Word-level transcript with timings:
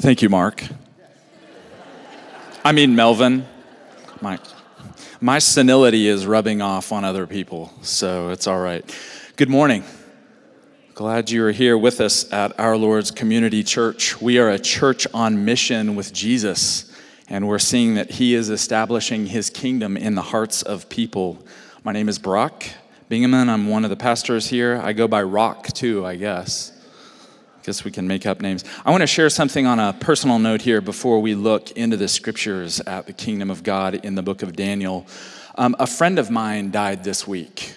Thank 0.00 0.22
you, 0.22 0.30
Mark. 0.30 0.64
I 2.64 2.72
mean, 2.72 2.96
Melvin. 2.96 3.46
My, 4.22 4.38
my 5.20 5.38
senility 5.38 6.08
is 6.08 6.26
rubbing 6.26 6.62
off 6.62 6.90
on 6.90 7.04
other 7.04 7.26
people, 7.26 7.70
so 7.82 8.30
it's 8.30 8.46
all 8.46 8.60
right. 8.60 8.82
Good 9.36 9.50
morning. 9.50 9.84
Glad 10.94 11.28
you 11.28 11.44
are 11.44 11.52
here 11.52 11.76
with 11.76 12.00
us 12.00 12.32
at 12.32 12.58
Our 12.58 12.78
Lord's 12.78 13.10
Community 13.10 13.62
Church. 13.62 14.18
We 14.22 14.38
are 14.38 14.48
a 14.48 14.58
church 14.58 15.06
on 15.12 15.44
mission 15.44 15.96
with 15.96 16.14
Jesus, 16.14 16.90
and 17.28 17.46
we're 17.46 17.58
seeing 17.58 17.96
that 17.96 18.12
He 18.12 18.34
is 18.34 18.48
establishing 18.48 19.26
His 19.26 19.50
kingdom 19.50 19.98
in 19.98 20.14
the 20.14 20.22
hearts 20.22 20.62
of 20.62 20.88
people. 20.88 21.44
My 21.84 21.92
name 21.92 22.08
is 22.08 22.18
Brock 22.18 22.64
Bingaman. 23.10 23.50
I'm 23.50 23.68
one 23.68 23.84
of 23.84 23.90
the 23.90 23.96
pastors 23.96 24.48
here. 24.48 24.80
I 24.82 24.94
go 24.94 25.06
by 25.06 25.22
Rock, 25.22 25.66
too, 25.66 26.06
I 26.06 26.16
guess. 26.16 26.72
I 27.60 27.62
guess 27.62 27.84
we 27.84 27.90
can 27.90 28.08
make 28.08 28.24
up 28.24 28.40
names. 28.40 28.64
I 28.86 28.90
want 28.90 29.02
to 29.02 29.06
share 29.06 29.28
something 29.28 29.66
on 29.66 29.78
a 29.78 29.92
personal 29.92 30.38
note 30.38 30.62
here 30.62 30.80
before 30.80 31.20
we 31.20 31.34
look 31.34 31.70
into 31.72 31.98
the 31.98 32.08
scriptures 32.08 32.80
at 32.80 33.06
the 33.06 33.12
kingdom 33.12 33.50
of 33.50 33.62
God 33.62 33.96
in 33.96 34.14
the 34.14 34.22
book 34.22 34.42
of 34.42 34.56
Daniel. 34.56 35.06
Um, 35.56 35.76
a 35.78 35.86
friend 35.86 36.18
of 36.18 36.30
mine 36.30 36.70
died 36.70 37.04
this 37.04 37.28
week. 37.28 37.74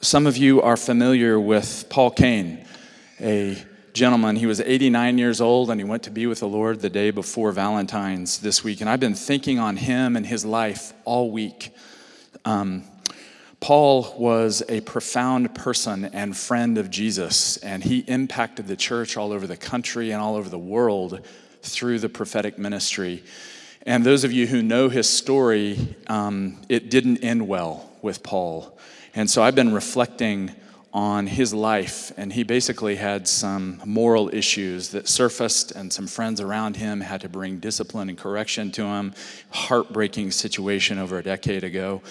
Some 0.00 0.26
of 0.26 0.38
you 0.38 0.62
are 0.62 0.78
familiar 0.78 1.38
with 1.38 1.84
Paul 1.90 2.10
Cain, 2.10 2.64
a 3.20 3.62
gentleman. 3.92 4.34
He 4.34 4.46
was 4.46 4.62
89 4.62 5.18
years 5.18 5.42
old 5.42 5.70
and 5.70 5.78
he 5.78 5.84
went 5.84 6.04
to 6.04 6.10
be 6.10 6.26
with 6.26 6.40
the 6.40 6.48
Lord 6.48 6.80
the 6.80 6.88
day 6.88 7.10
before 7.10 7.52
Valentine's 7.52 8.38
this 8.38 8.64
week. 8.64 8.80
And 8.80 8.88
I've 8.88 8.98
been 8.98 9.14
thinking 9.14 9.58
on 9.58 9.76
him 9.76 10.16
and 10.16 10.24
his 10.24 10.46
life 10.46 10.94
all 11.04 11.30
week. 11.30 11.74
Um, 12.46 12.82
Paul 13.60 14.14
was 14.16 14.62
a 14.68 14.80
profound 14.82 15.54
person 15.54 16.04
and 16.06 16.36
friend 16.36 16.78
of 16.78 16.90
Jesus, 16.90 17.56
and 17.58 17.82
he 17.82 17.98
impacted 18.00 18.68
the 18.68 18.76
church 18.76 19.16
all 19.16 19.32
over 19.32 19.46
the 19.46 19.56
country 19.56 20.12
and 20.12 20.22
all 20.22 20.36
over 20.36 20.48
the 20.48 20.58
world 20.58 21.20
through 21.62 21.98
the 21.98 22.08
prophetic 22.08 22.56
ministry. 22.56 23.24
And 23.82 24.04
those 24.04 24.22
of 24.22 24.32
you 24.32 24.46
who 24.46 24.62
know 24.62 24.88
his 24.88 25.08
story, 25.08 25.96
um, 26.06 26.60
it 26.68 26.90
didn't 26.90 27.18
end 27.18 27.48
well 27.48 27.90
with 28.00 28.22
Paul. 28.22 28.78
And 29.14 29.28
so 29.28 29.42
I've 29.42 29.54
been 29.54 29.72
reflecting 29.72 30.52
on 30.92 31.26
his 31.26 31.52
life, 31.52 32.12
and 32.16 32.32
he 32.32 32.44
basically 32.44 32.96
had 32.96 33.28
some 33.28 33.82
moral 33.84 34.32
issues 34.32 34.90
that 34.90 35.08
surfaced, 35.08 35.72
and 35.72 35.92
some 35.92 36.06
friends 36.06 36.40
around 36.40 36.76
him 36.76 37.00
had 37.00 37.20
to 37.20 37.28
bring 37.28 37.58
discipline 37.58 38.08
and 38.08 38.16
correction 38.16 38.70
to 38.72 38.84
him. 38.84 39.12
Heartbreaking 39.50 40.30
situation 40.30 40.98
over 40.98 41.18
a 41.18 41.22
decade 41.22 41.64
ago. 41.64 42.02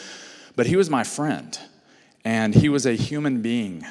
But 0.58 0.66
he 0.66 0.76
was 0.76 0.90
my 0.90 1.04
friend, 1.04 1.58
and 2.26 2.56
he 2.56 2.68
was 2.68 2.88
a 2.88 2.94
human 2.94 3.44
being. 3.44 3.86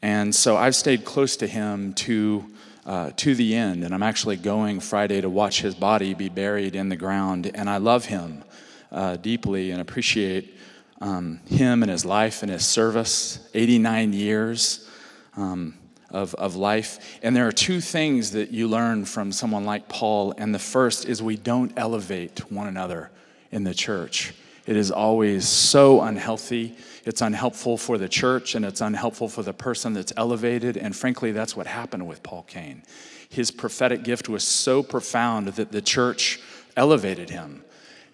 And 0.00 0.34
so 0.34 0.56
I've 0.56 0.74
stayed 0.74 1.04
close 1.04 1.36
to 1.36 1.46
him 1.46 1.92
to, 1.92 2.46
uh, 2.86 3.10
to 3.16 3.34
the 3.34 3.54
end. 3.54 3.84
And 3.84 3.94
I'm 3.94 4.02
actually 4.02 4.36
going 4.36 4.80
Friday 4.80 5.20
to 5.20 5.28
watch 5.28 5.60
his 5.60 5.74
body 5.74 6.14
be 6.14 6.30
buried 6.30 6.74
in 6.74 6.88
the 6.88 6.96
ground. 6.96 7.50
And 7.54 7.68
I 7.68 7.76
love 7.76 8.06
him 8.06 8.42
uh, 8.90 9.16
deeply 9.16 9.72
and 9.72 9.80
appreciate 9.82 10.56
um, 11.02 11.40
him 11.44 11.82
and 11.82 11.90
his 11.92 12.06
life 12.06 12.42
and 12.42 12.50
his 12.50 12.64
service 12.64 13.38
89 13.52 14.14
years. 14.14 14.88
Um, 15.36 15.74
of, 16.08 16.34
of 16.36 16.54
life. 16.54 17.18
And 17.22 17.34
there 17.34 17.48
are 17.48 17.52
two 17.52 17.80
things 17.80 18.30
that 18.30 18.52
you 18.52 18.68
learn 18.68 19.04
from 19.04 19.32
someone 19.32 19.64
like 19.64 19.88
Paul. 19.88 20.32
And 20.38 20.54
the 20.54 20.58
first 20.58 21.04
is 21.04 21.20
we 21.20 21.36
don't 21.36 21.72
elevate 21.76 22.50
one 22.50 22.68
another 22.68 23.10
in 23.50 23.64
the 23.64 23.74
church. 23.74 24.32
It 24.66 24.76
is 24.76 24.90
always 24.90 25.46
so 25.48 26.00
unhealthy. 26.00 26.76
It's 27.04 27.22
unhelpful 27.22 27.78
for 27.78 27.98
the 27.98 28.08
church 28.08 28.56
and 28.56 28.64
it's 28.64 28.80
unhelpful 28.80 29.28
for 29.28 29.42
the 29.42 29.52
person 29.52 29.92
that's 29.92 30.12
elevated. 30.16 30.76
And 30.76 30.94
frankly, 30.94 31.30
that's 31.30 31.56
what 31.56 31.68
happened 31.68 32.06
with 32.06 32.22
Paul 32.22 32.44
Cain. 32.48 32.82
His 33.28 33.50
prophetic 33.50 34.02
gift 34.02 34.28
was 34.28 34.42
so 34.42 34.82
profound 34.82 35.48
that 35.48 35.70
the 35.70 35.82
church 35.82 36.40
elevated 36.76 37.30
him. 37.30 37.62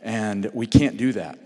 And 0.03 0.51
we 0.53 0.67
can't 0.67 0.97
do 0.97 1.13
that. 1.13 1.39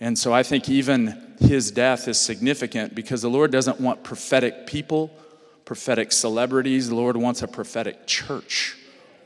And 0.00 0.18
so 0.18 0.32
I 0.32 0.42
think 0.42 0.68
even 0.68 1.34
his 1.40 1.70
death 1.70 2.08
is 2.08 2.18
significant 2.18 2.94
because 2.94 3.22
the 3.22 3.30
Lord 3.30 3.50
doesn't 3.50 3.80
want 3.80 4.02
prophetic 4.02 4.66
people, 4.66 5.10
prophetic 5.64 6.10
celebrities. 6.10 6.88
The 6.88 6.94
Lord 6.94 7.16
wants 7.16 7.42
a 7.42 7.48
prophetic 7.48 8.06
church 8.06 8.76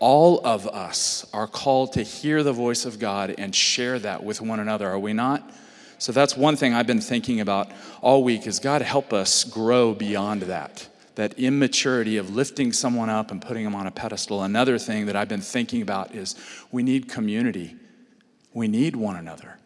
all 0.03 0.45
of 0.45 0.67
us 0.67 1.25
are 1.33 1.47
called 1.47 1.93
to 1.93 2.03
hear 2.03 2.43
the 2.43 2.53
voice 2.53 2.85
of 2.85 2.99
God 2.99 3.37
and 3.39 3.55
share 3.55 4.01
that 4.01 4.25
with 4.25 4.41
one 4.41 4.59
another, 4.59 4.89
are 4.89 4.99
we 4.99 5.13
not? 5.13 5.49
So 5.99 6.11
that's 6.11 6.37
one 6.37 6.57
thing 6.57 6.75
I've 6.75 6.89
been 6.89 7.01
thinking 7.01 7.41
about 7.41 7.71
all 8.01 8.25
week 8.25 8.49
is 8.49 8.59
God 8.59 8.83
help 8.83 9.13
us 9.13 9.45
grow 9.45 9.95
beyond 9.95 10.43
that. 10.43 10.89
That 11.15 11.39
immaturity 11.39 12.17
of 12.17 12.35
lifting 12.35 12.73
someone 12.73 13.11
up 13.11 13.31
and 13.31 13.41
putting 13.41 13.63
them 13.63 13.77
on 13.77 13.87
a 13.87 13.93
pedestal. 13.93 14.43
Another 14.43 14.77
thing 14.77 15.07
that 15.07 15.15
I've 15.15 15.29
been 15.29 15.41
thinking 15.41 15.83
about 15.83 16.17
is 16.17 16.35
we 16.73 16.83
need 16.83 17.09
community. 17.09 17.77
We 18.53 18.67
need 18.67 18.97
one 18.97 19.15
another. 19.15 19.57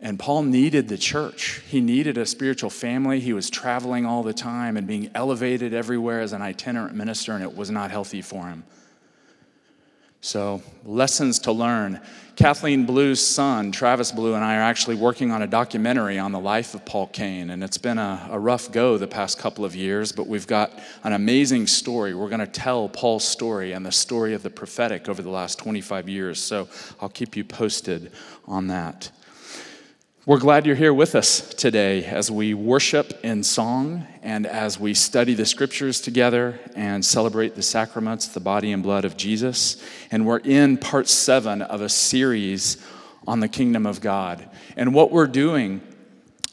And 0.00 0.18
Paul 0.18 0.42
needed 0.42 0.88
the 0.88 0.98
church. 0.98 1.62
He 1.68 1.80
needed 1.80 2.18
a 2.18 2.26
spiritual 2.26 2.70
family. 2.70 3.20
He 3.20 3.32
was 3.32 3.48
traveling 3.48 4.06
all 4.06 4.24
the 4.24 4.34
time 4.34 4.76
and 4.76 4.88
being 4.88 5.08
elevated 5.14 5.72
everywhere 5.72 6.20
as 6.20 6.32
an 6.32 6.42
itinerant 6.42 6.96
minister, 6.96 7.32
and 7.32 7.44
it 7.44 7.56
was 7.56 7.70
not 7.70 7.92
healthy 7.92 8.22
for 8.22 8.48
him. 8.48 8.64
So, 10.24 10.62
lessons 10.84 11.40
to 11.40 11.52
learn. 11.52 12.00
Kathleen 12.36 12.86
Blue's 12.86 13.20
son, 13.20 13.72
Travis 13.72 14.12
Blue, 14.12 14.34
and 14.34 14.44
I 14.44 14.56
are 14.56 14.62
actually 14.62 14.94
working 14.94 15.32
on 15.32 15.42
a 15.42 15.48
documentary 15.48 16.16
on 16.16 16.30
the 16.30 16.38
life 16.38 16.74
of 16.74 16.84
Paul 16.84 17.08
Cain. 17.08 17.50
And 17.50 17.62
it's 17.64 17.76
been 17.76 17.98
a, 17.98 18.28
a 18.30 18.38
rough 18.38 18.70
go 18.70 18.96
the 18.98 19.08
past 19.08 19.40
couple 19.40 19.64
of 19.64 19.74
years, 19.74 20.12
but 20.12 20.28
we've 20.28 20.46
got 20.46 20.78
an 21.02 21.12
amazing 21.12 21.66
story. 21.66 22.14
We're 22.14 22.28
going 22.28 22.38
to 22.38 22.46
tell 22.46 22.88
Paul's 22.88 23.26
story 23.26 23.72
and 23.72 23.84
the 23.84 23.90
story 23.90 24.32
of 24.32 24.44
the 24.44 24.50
prophetic 24.50 25.08
over 25.08 25.22
the 25.22 25.28
last 25.28 25.58
25 25.58 26.08
years. 26.08 26.40
So, 26.40 26.68
I'll 27.00 27.08
keep 27.08 27.36
you 27.36 27.42
posted 27.42 28.12
on 28.46 28.68
that. 28.68 29.10
We're 30.24 30.38
glad 30.38 30.66
you're 30.66 30.76
here 30.76 30.94
with 30.94 31.16
us 31.16 31.52
today 31.52 32.04
as 32.04 32.30
we 32.30 32.54
worship 32.54 33.24
in 33.24 33.42
song 33.42 34.06
and 34.22 34.46
as 34.46 34.78
we 34.78 34.94
study 34.94 35.34
the 35.34 35.44
scriptures 35.44 36.00
together 36.00 36.60
and 36.76 37.04
celebrate 37.04 37.56
the 37.56 37.62
sacraments, 37.62 38.28
the 38.28 38.38
body 38.38 38.70
and 38.70 38.84
blood 38.84 39.04
of 39.04 39.16
Jesus. 39.16 39.82
And 40.12 40.24
we're 40.24 40.38
in 40.38 40.76
part 40.76 41.08
seven 41.08 41.60
of 41.60 41.80
a 41.80 41.88
series 41.88 42.80
on 43.26 43.40
the 43.40 43.48
kingdom 43.48 43.84
of 43.84 44.00
God. 44.00 44.48
And 44.76 44.94
what 44.94 45.10
we're 45.10 45.26
doing 45.26 45.80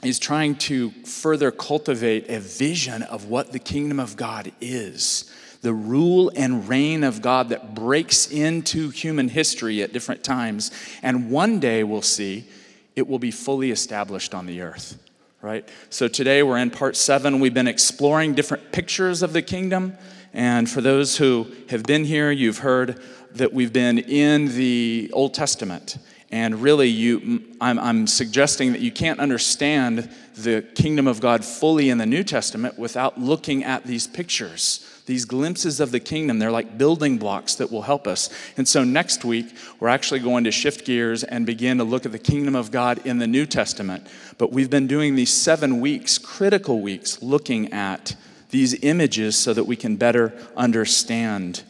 is 0.01 0.17
trying 0.17 0.55
to 0.55 0.89
further 1.05 1.51
cultivate 1.51 2.27
a 2.27 2.39
vision 2.39 3.03
of 3.03 3.25
what 3.25 3.51
the 3.51 3.59
kingdom 3.59 3.99
of 3.99 4.15
God 4.15 4.51
is 4.59 5.31
the 5.61 5.73
rule 5.73 6.31
and 6.37 6.69
reign 6.69 7.03
of 7.03 7.21
God 7.21 7.49
that 7.49 7.75
breaks 7.75 8.31
into 8.31 8.89
human 8.89 9.27
history 9.27 9.83
at 9.83 9.91
different 9.91 10.23
times. 10.23 10.71
And 11.03 11.29
one 11.29 11.59
day 11.59 11.83
we'll 11.83 12.01
see 12.01 12.47
it 12.95 13.07
will 13.07 13.19
be 13.19 13.31
fully 13.31 13.71
established 13.71 14.33
on 14.33 14.45
the 14.45 14.61
earth, 14.61 14.97
right? 15.41 15.67
So 15.89 16.07
today 16.07 16.43
we're 16.43 16.57
in 16.57 16.71
part 16.71 16.95
seven. 16.95 17.39
We've 17.39 17.53
been 17.53 17.67
exploring 17.67 18.33
different 18.33 18.71
pictures 18.71 19.21
of 19.21 19.33
the 19.33 19.41
kingdom. 19.41 19.97
And 20.33 20.69
for 20.69 20.81
those 20.81 21.17
who 21.17 21.47
have 21.69 21.83
been 21.83 22.05
here, 22.05 22.31
you've 22.31 22.59
heard 22.59 23.01
that 23.33 23.53
we've 23.53 23.73
been 23.73 23.97
in 23.99 24.55
the 24.55 25.09
Old 25.13 25.33
Testament. 25.33 25.97
And 26.31 26.61
really, 26.61 26.87
you, 26.87 27.43
I'm, 27.59 27.79
I'm 27.79 28.05
suggesting 28.05 28.73
that 28.73 28.81
you 28.81 28.91
can't 28.91 29.19
understand 29.19 30.09
the 30.35 30.61
kingdom 30.75 31.07
of 31.07 31.19
God 31.19 31.43
fully 31.43 31.89
in 31.89 31.97
the 31.97 32.05
New 32.05 32.23
Testament 32.23 32.77
without 32.77 33.19
looking 33.19 33.63
at 33.63 33.83
these 33.85 34.05
pictures 34.05 34.98
these 35.09 35.25
glimpses 35.25 35.79
of 35.79 35.91
the 35.91 35.99
kingdom. 35.99 36.37
They're 36.37 36.51
like 36.51 36.77
building 36.77 37.17
blocks 37.17 37.55
that 37.55 37.71
will 37.71 37.81
help 37.81 38.05
us. 38.05 38.29
And 38.57 38.67
so 38.67 38.83
next 38.83 39.25
week, 39.25 39.47
we're 39.79 39.89
actually 39.89 40.19
going 40.19 40.43
to 40.43 40.51
shift 40.51 40.85
gears 40.85 41.23
and 41.23 41.47
begin 41.47 41.79
to 41.79 41.83
look 41.83 42.05
at 42.05 42.11
the 42.11 42.19
kingdom 42.19 42.55
of 42.55 42.69
God 42.69 43.05
in 43.07 43.17
the 43.17 43.25
New 43.25 43.47
Testament. 43.47 44.05
But 44.37 44.51
we've 44.51 44.69
been 44.69 44.85
doing 44.85 45.15
these 45.15 45.33
seven 45.33 45.81
weeks, 45.81 46.19
critical 46.19 46.79
weeks, 46.81 47.23
looking 47.23 47.73
at 47.73 48.15
these 48.51 48.83
images 48.83 49.35
so 49.35 49.51
that 49.51 49.63
we 49.63 49.75
can 49.75 49.95
better 49.95 50.31
understand 50.55 51.63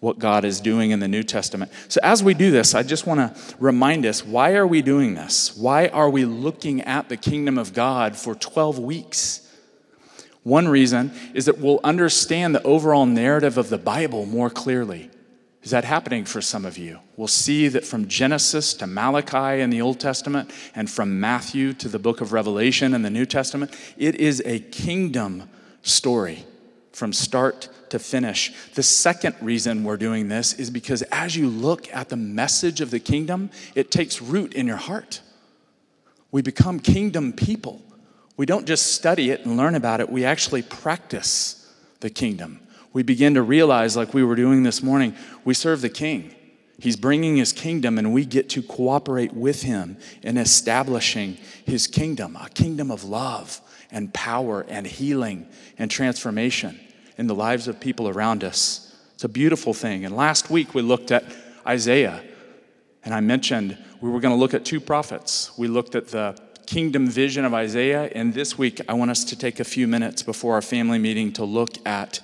what 0.00 0.18
God 0.18 0.44
is 0.44 0.60
doing 0.60 0.90
in 0.90 0.98
the 0.98 1.06
New 1.06 1.22
Testament. 1.22 1.70
So 1.86 2.00
as 2.02 2.24
we 2.24 2.34
do 2.34 2.50
this, 2.50 2.74
I 2.74 2.82
just 2.82 3.06
want 3.06 3.20
to 3.20 3.54
remind 3.60 4.04
us 4.04 4.26
why 4.26 4.54
are 4.54 4.66
we 4.66 4.82
doing 4.82 5.14
this? 5.14 5.56
Why 5.56 5.86
are 5.86 6.10
we 6.10 6.24
looking 6.24 6.80
at 6.80 7.08
the 7.08 7.16
kingdom 7.16 7.56
of 7.56 7.72
God 7.72 8.16
for 8.16 8.34
12 8.34 8.80
weeks? 8.80 9.43
One 10.44 10.68
reason 10.68 11.10
is 11.32 11.46
that 11.46 11.58
we'll 11.58 11.80
understand 11.82 12.54
the 12.54 12.62
overall 12.62 13.06
narrative 13.06 13.58
of 13.58 13.70
the 13.70 13.78
Bible 13.78 14.26
more 14.26 14.50
clearly. 14.50 15.10
Is 15.62 15.70
that 15.70 15.84
happening 15.84 16.26
for 16.26 16.42
some 16.42 16.66
of 16.66 16.76
you? 16.76 17.00
We'll 17.16 17.26
see 17.26 17.68
that 17.68 17.86
from 17.86 18.06
Genesis 18.06 18.74
to 18.74 18.86
Malachi 18.86 19.62
in 19.62 19.70
the 19.70 19.80
Old 19.80 19.98
Testament 19.98 20.50
and 20.74 20.90
from 20.90 21.18
Matthew 21.18 21.72
to 21.72 21.88
the 21.88 21.98
book 21.98 22.20
of 22.20 22.34
Revelation 22.34 22.92
in 22.92 23.00
the 23.00 23.08
New 23.08 23.24
Testament, 23.24 23.74
it 23.96 24.16
is 24.16 24.42
a 24.44 24.60
kingdom 24.60 25.48
story 25.80 26.44
from 26.92 27.14
start 27.14 27.70
to 27.88 27.98
finish. 27.98 28.52
The 28.74 28.82
second 28.82 29.36
reason 29.40 29.82
we're 29.82 29.96
doing 29.96 30.28
this 30.28 30.52
is 30.52 30.68
because 30.70 31.00
as 31.10 31.34
you 31.34 31.48
look 31.48 31.92
at 31.94 32.10
the 32.10 32.16
message 32.16 32.82
of 32.82 32.90
the 32.90 33.00
kingdom, 33.00 33.48
it 33.74 33.90
takes 33.90 34.20
root 34.20 34.52
in 34.52 34.66
your 34.66 34.76
heart. 34.76 35.22
We 36.30 36.42
become 36.42 36.80
kingdom 36.80 37.32
people. 37.32 37.80
We 38.36 38.46
don't 38.46 38.66
just 38.66 38.92
study 38.92 39.30
it 39.30 39.44
and 39.44 39.56
learn 39.56 39.74
about 39.74 40.00
it, 40.00 40.10
we 40.10 40.24
actually 40.24 40.62
practice 40.62 41.72
the 42.00 42.10
kingdom. 42.10 42.60
We 42.92 43.02
begin 43.02 43.34
to 43.34 43.42
realize, 43.42 43.96
like 43.96 44.14
we 44.14 44.22
were 44.22 44.36
doing 44.36 44.62
this 44.62 44.82
morning, 44.82 45.16
we 45.44 45.54
serve 45.54 45.80
the 45.80 45.88
king. 45.88 46.34
He's 46.78 46.96
bringing 46.96 47.36
his 47.36 47.52
kingdom, 47.52 47.98
and 47.98 48.12
we 48.12 48.24
get 48.24 48.48
to 48.50 48.62
cooperate 48.62 49.32
with 49.32 49.62
him 49.62 49.96
in 50.22 50.36
establishing 50.36 51.38
his 51.64 51.86
kingdom 51.86 52.36
a 52.36 52.48
kingdom 52.48 52.90
of 52.90 53.04
love 53.04 53.60
and 53.90 54.12
power 54.12 54.64
and 54.68 54.86
healing 54.86 55.48
and 55.78 55.90
transformation 55.90 56.78
in 57.16 57.26
the 57.26 57.34
lives 57.34 57.68
of 57.68 57.80
people 57.80 58.08
around 58.08 58.42
us. 58.42 58.94
It's 59.14 59.24
a 59.24 59.28
beautiful 59.28 59.72
thing. 59.72 60.04
And 60.04 60.16
last 60.16 60.50
week 60.50 60.74
we 60.74 60.82
looked 60.82 61.12
at 61.12 61.24
Isaiah, 61.66 62.22
and 63.04 63.14
I 63.14 63.20
mentioned 63.20 63.78
we 64.00 64.10
were 64.10 64.20
going 64.20 64.34
to 64.34 64.38
look 64.38 64.54
at 64.54 64.64
two 64.64 64.80
prophets. 64.80 65.56
We 65.56 65.68
looked 65.68 65.94
at 65.94 66.08
the 66.08 66.36
kingdom 66.66 67.08
vision 67.08 67.44
of 67.44 67.54
Isaiah, 67.54 68.10
and 68.14 68.34
this 68.34 68.56
week 68.58 68.80
I 68.88 68.94
want 68.94 69.10
us 69.10 69.24
to 69.24 69.36
take 69.36 69.60
a 69.60 69.64
few 69.64 69.86
minutes 69.86 70.22
before 70.22 70.54
our 70.54 70.62
family 70.62 70.98
meeting 70.98 71.32
to 71.34 71.44
look 71.44 71.76
at 71.86 72.20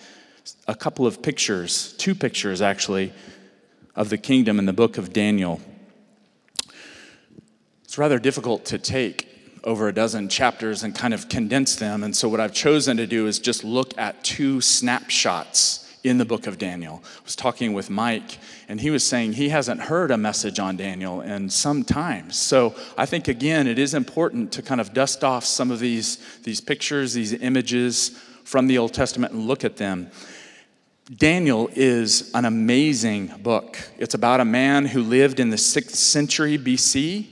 a 0.67 0.75
couple 0.75 1.07
of 1.07 1.23
pictures, 1.23 1.95
two 1.99 2.15
pictures 2.15 2.63
actually, 2.63 3.13
of 3.95 4.09
the 4.09 4.19
kingdom 4.19 4.59
in 4.59 4.67
the 4.67 4.73
book 4.73 4.99
of 4.99 5.13
Daniel. 5.13 5.61
It's 7.85 7.99
rather 7.99 8.19
difficult 8.19 8.65
to 8.67 8.79
take 8.79 9.27
over 9.65 9.89
a 9.89 9.93
dozen 9.93 10.29
chapters 10.29 10.83
and 10.83 10.95
kind 10.95 11.13
of 11.13 11.29
condense 11.29 11.77
them. 11.77 12.03
And 12.03 12.17
so, 12.17 12.29
what 12.29 12.41
I've 12.41 12.55
chosen 12.55 12.97
to 12.97 13.07
do 13.07 13.27
is 13.27 13.39
just 13.39 13.65
look 13.65 13.97
at 13.99 14.23
two 14.25 14.61
snapshots 14.61 15.90
in 16.03 16.19
the 16.19 16.25
book 16.25 16.47
of 16.47 16.59
Daniel. 16.59 17.03
I 17.05 17.25
was 17.25 17.37
talking 17.37 17.73
with 17.73 17.91
Mike, 17.91 18.39
and 18.69 18.81
he 18.81 18.91
was 18.91 19.07
saying 19.07 19.35
he 19.35 19.51
hasn't 19.51 19.81
heard 19.81 20.11
a 20.11 20.17
message 20.17 20.59
on 20.59 20.77
Daniel 20.77 21.21
in 21.21 21.51
some 21.51 21.85
time. 21.85 22.31
So, 22.31 22.75
I 22.97 23.07
think 23.07 23.29
again, 23.29 23.67
it 23.67 23.79
is 23.79 23.95
important 23.95 24.53
to 24.53 24.63
kind 24.63 24.81
of 24.81 24.95
dust 24.95 25.25
off 25.25 25.45
some 25.45 25.71
of 25.71 25.79
these, 25.79 26.19
these 26.45 26.61
pictures, 26.61 27.13
these 27.13 27.33
images 27.33 28.11
from 28.45 28.67
the 28.67 28.79
Old 28.79 28.95
Testament, 28.95 29.33
and 29.33 29.47
look 29.47 29.65
at 29.65 29.77
them. 29.77 30.11
Daniel 31.15 31.69
is 31.75 32.31
an 32.35 32.45
amazing 32.45 33.29
book. 33.43 33.79
It's 33.99 34.15
about 34.15 34.41
a 34.41 34.45
man 34.45 34.87
who 34.87 35.03
lived 35.03 35.41
in 35.41 35.51
the 35.51 35.59
sixth 35.59 35.97
century 35.97 36.57
BC 36.57 37.27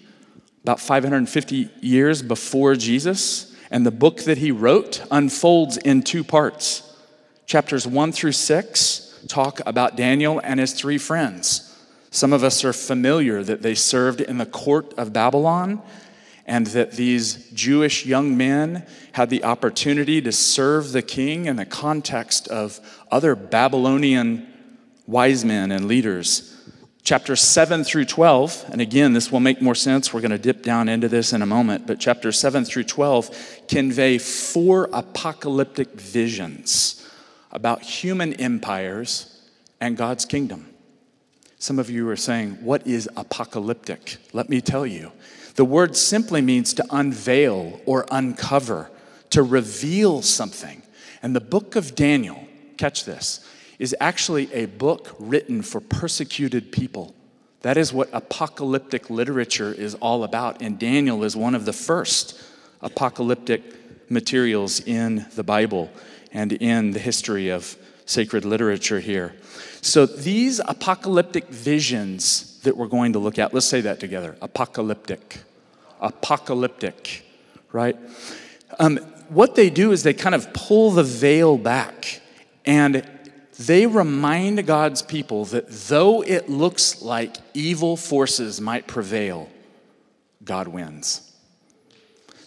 about 0.69 0.81
550 0.81 1.71
years 1.81 2.21
before 2.21 2.75
Jesus. 2.75 3.55
And 3.71 3.87
the 3.87 3.91
book 3.91 4.25
that 4.25 4.37
he 4.37 4.51
wrote 4.51 5.03
unfolds 5.11 5.79
in 5.79 6.03
two 6.03 6.23
parts. 6.23 6.88
Chapters 7.49 7.87
one 7.87 8.13
through 8.13 8.33
six 8.33 9.19
talk 9.27 9.61
about 9.65 9.97
Daniel 9.97 10.39
and 10.45 10.61
his 10.61 10.75
three 10.75 10.99
friends. 10.99 11.65
Some 12.11 12.35
of 12.35 12.45
us 12.45 12.63
are 12.63 12.75
familiar 12.75 13.43
that 13.43 13.63
they 13.63 13.75
served 13.75 14.21
in 14.21 14.37
the 14.37 14.45
court 14.45 14.93
of 14.99 15.15
Babylon 15.15 15.81
and 16.45 16.67
that 16.69 16.93
these 16.93 17.51
Jewish 17.53 18.05
young 18.05 18.37
men 18.37 18.87
had 19.13 19.31
the 19.31 19.45
opportunity 19.45 20.21
to 20.21 20.31
serve 20.31 20.93
the 20.93 21.01
king 21.01 21.47
in 21.47 21.57
the 21.57 21.65
context 21.65 22.49
of 22.49 22.81
other 23.11 23.35
Babylonian 23.35 24.47
wise 25.07 25.43
men 25.43 25.73
and 25.73 25.89
leaders 25.89 26.55
Chapters 27.03 27.41
7 27.41 27.85
through 27.85 28.05
12, 28.05 28.67
and 28.71 28.83
again, 28.83 29.15
this 29.15 29.33
will 29.33 29.41
make 29.41 29.63
more 29.63 29.75
sense. 29.75 30.13
We're 30.13 30.21
going 30.21 30.31
to 30.31 30.37
dip 30.37 30.63
down 30.63 30.91
into 30.91 31.09
this 31.09 31.33
in 31.33 31.41
a 31.41 31.47
moment, 31.47 31.87
but 31.87 31.99
chapters 31.99 32.39
7 32.39 32.67
through 32.67 32.85
12 32.85 33.63
convey 33.67 34.19
four 34.19 34.91
apocalyptic 34.93 35.93
visions 35.99 36.99
about 37.51 37.83
human 37.83 38.35
empires 38.35 39.41
and 39.81 39.97
God's 39.97 40.25
kingdom. 40.25 40.67
Some 41.59 41.79
of 41.79 41.91
you 41.91 42.09
are 42.09 42.17
saying, 42.17 42.59
What 42.63 42.87
is 42.87 43.09
apocalyptic? 43.17 44.19
Let 44.33 44.49
me 44.49 44.61
tell 44.61 44.87
you. 44.87 45.13
The 45.57 45.65
word 45.65 45.97
simply 45.97 46.41
means 46.41 46.73
to 46.75 46.87
unveil 46.91 47.81
or 47.85 48.07
uncover, 48.13 48.91
to 49.31 49.43
reveal 49.43 50.23
something. 50.23 50.83
And 51.21 51.35
the 51.35 51.41
book 51.41 51.75
of 51.75 51.97
Daniel, 51.97 52.47
catch 52.77 53.05
this, 53.05 53.45
is 53.81 53.95
actually 54.01 54.53
a 54.53 54.67
book 54.67 55.17
written 55.19 55.63
for 55.63 55.81
persecuted 55.81 56.71
people. 56.71 57.13
That 57.63 57.77
is 57.77 57.93
what 57.93 58.09
apocalyptic 58.13 59.11
literature 59.11 59.73
is 59.73 59.97
all 59.97 60.23
about. 60.23 60.63
And 60.63 60.79
Daniel 60.79 61.25
is 61.25 61.35
one 61.35 61.57
of 61.57 61.65
the 61.65 61.73
first 61.73 62.41
apocalyptic 62.81 63.63
materials 64.09 64.81
in 64.81 65.27
the 65.35 65.43
Bible 65.43 65.91
and 66.33 66.53
in 66.53 66.93
the 66.93 66.99
history 66.99 67.49
of 67.49 67.77
sacred 68.07 68.45
literature 68.45 69.01
here. 69.01 69.35
So 69.81 70.07
these 70.07 70.61
apocalyptic 70.61 71.49
visions 71.49 72.61
that 72.63 72.77
we're 72.77 72.87
going 72.87 73.13
to 73.13 73.19
look 73.19 73.39
at, 73.39 73.55
let's 73.55 73.67
say 73.67 73.81
that 73.83 74.01
together 74.01 74.37
apocalyptic. 74.41 75.39
Apocalyptic, 76.01 77.25
right? 77.73 77.97
Um, 78.79 78.99
what 79.29 79.55
they 79.55 79.69
do 79.71 79.93
is 79.93 80.03
they 80.03 80.15
kind 80.15 80.35
of 80.35 80.53
pull 80.53 80.91
the 80.91 81.03
veil 81.03 81.59
back 81.59 82.21
and 82.65 83.07
they 83.59 83.87
remind 83.87 84.65
God's 84.67 85.03
people 85.03 85.45
that 85.47 85.69
though 85.69 86.23
it 86.23 86.49
looks 86.49 87.03
like 87.03 87.37
evil 87.55 87.97
forces 87.97 88.61
might 88.61 88.87
prevail, 88.87 89.51
God 90.45 90.69
wins. 90.69 91.28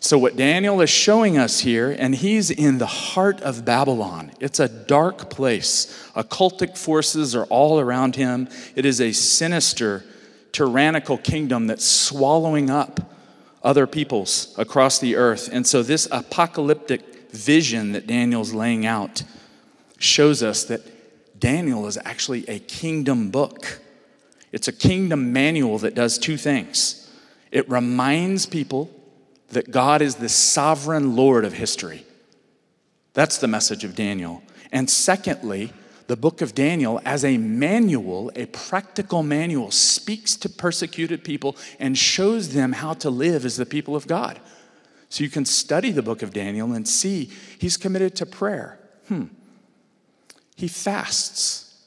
So, 0.04 0.18
what 0.18 0.36
Daniel 0.36 0.82
is 0.82 0.90
showing 0.90 1.38
us 1.38 1.60
here, 1.60 1.92
and 1.92 2.16
he's 2.16 2.50
in 2.50 2.80
the 2.80 2.88
heart 2.88 3.40
of 3.42 3.64
Babylon. 3.64 4.32
It's 4.40 4.60
a 4.60 4.68
dark 4.68 5.30
place. 5.30 6.10
Occultic 6.16 6.76
forces 6.76 7.36
are 7.36 7.46
all 7.46 7.80
around 7.80 8.16
him. 8.16 8.50
It 8.76 8.84
is 8.84 9.00
a 9.00 9.12
sinister, 9.12 10.04
tyrannical 10.54 11.20
kingdom 11.20 11.68
that's 11.68 11.86
swallowing 11.86 12.72
up 12.72 13.00
other 13.62 13.86
peoples 13.86 14.56
across 14.58 14.98
the 14.98 15.18
earth. 15.18 15.48
And 15.54 15.68
so, 15.68 15.84
this 15.84 16.08
apocalyptic 16.12 17.30
vision 17.30 17.92
that 17.92 18.08
Daniel's 18.08 18.56
laying 18.56 18.88
out 18.88 19.22
shows 20.00 20.42
us 20.42 20.64
that 20.64 20.82
Daniel 21.40 21.86
is 21.86 22.00
actually 22.04 22.50
a 22.50 22.58
kingdom 22.58 23.30
book. 23.30 23.80
It's 24.52 24.68
a 24.68 24.74
kingdom 24.74 25.32
manual 25.32 25.78
that 25.78 25.94
does 25.94 26.18
two 26.18 26.38
things 26.38 27.08
it 27.52 27.70
reminds 27.70 28.48
people 28.48 28.90
that 29.52 29.72
God 29.72 30.02
is 30.02 30.16
the 30.16 30.30
sovereign 30.30 31.16
Lord 31.16 31.46
of 31.46 31.54
history. 31.54 32.06
That's 33.14 33.38
the 33.38 33.48
message 33.48 33.84
of 33.84 33.96
Daniel. 33.96 34.42
And 34.72 34.90
secondly, 34.90 35.74
the 36.08 36.18
book 36.18 36.42
of 36.42 36.56
Daniel, 36.56 37.00
as 37.06 37.24
a 37.24 37.38
manual, 37.38 38.32
a 38.36 38.46
practical 38.48 39.24
manual, 39.24 39.72
speaks 39.72 40.36
to 40.38 40.50
persecuted 40.50 41.24
people 41.24 41.56
and 41.80 41.98
shows 41.98 42.54
them 42.54 42.74
how 42.74 42.94
to 42.96 43.10
live 43.10 43.46
as 43.46 43.58
the 43.58 43.66
people 43.66 43.96
of 43.96 44.08
God. 44.08 44.40
So 45.10 45.24
you 45.24 45.30
can 45.30 45.46
study 45.46 45.92
the 45.92 46.02
book 46.02 46.22
of 46.22 46.34
Daniel 46.34 46.74
and 46.74 46.88
see 46.88 47.30
he's 47.60 47.78
committed 47.78 48.16
to 48.18 48.26
prayer. 48.26 48.80
Hmm. 49.08 49.26
He 50.56 50.68
fasts. 50.68 51.86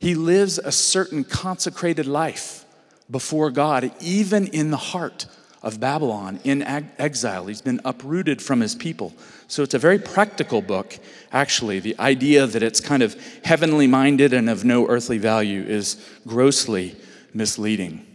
He 0.00 0.14
lives 0.14 0.58
a 0.58 0.72
certain 0.72 1.24
consecrated 1.24 2.06
life 2.06 2.64
before 3.10 3.50
God, 3.50 3.90
even 4.00 4.46
in 4.48 4.70
the 4.70 4.76
heart 4.76 5.26
of 5.62 5.80
Babylon, 5.80 6.40
in 6.44 6.62
exile. 6.62 7.46
He's 7.46 7.62
been 7.62 7.80
uprooted 7.84 8.40
from 8.40 8.60
his 8.60 8.74
people. 8.74 9.12
So 9.48 9.62
it's 9.62 9.74
a 9.74 9.78
very 9.78 9.98
practical 9.98 10.62
book, 10.62 10.98
actually. 11.32 11.80
The 11.80 11.98
idea 11.98 12.46
that 12.46 12.62
it's 12.62 12.80
kind 12.80 13.02
of 13.02 13.16
heavenly 13.44 13.86
minded 13.86 14.32
and 14.32 14.48
of 14.48 14.64
no 14.64 14.86
earthly 14.86 15.18
value 15.18 15.62
is 15.62 15.96
grossly 16.26 16.94
misleading. 17.34 18.06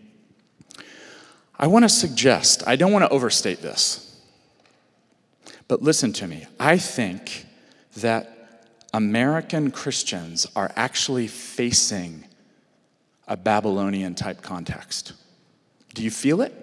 I 1.60 1.68
want 1.68 1.84
to 1.84 1.90
suggest, 1.90 2.64
I 2.66 2.76
don't 2.76 2.92
want 2.92 3.04
to 3.04 3.10
overstate 3.10 3.62
this, 3.62 4.22
but 5.68 5.82
listen 5.82 6.14
to 6.14 6.28
me. 6.28 6.46
I 6.60 6.78
think 6.78 7.46
that 7.98 8.62
American 8.94 9.72
Christians 9.72 10.48
are 10.56 10.72
actually 10.76 11.28
facing 11.28 12.26
a 13.28 13.36
Babylonian 13.36 14.16
type 14.16 14.42
context. 14.42 15.14
Do 15.94 16.04
you 16.04 16.12
feel 16.12 16.42
it? 16.42 16.62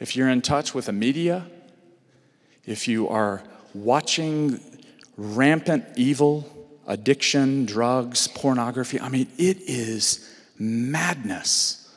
If 0.00 0.16
you're 0.16 0.30
in 0.30 0.40
touch 0.40 0.74
with 0.74 0.86
the 0.86 0.92
media, 0.92 1.46
if 2.64 2.88
you 2.88 3.06
are 3.08 3.42
watching 3.74 4.58
rampant 5.18 5.84
evil, 5.94 6.48
addiction, 6.86 7.66
drugs, 7.66 8.26
pornography, 8.26 8.98
I 8.98 9.10
mean, 9.10 9.28
it 9.36 9.58
is 9.60 10.34
madness. 10.58 11.94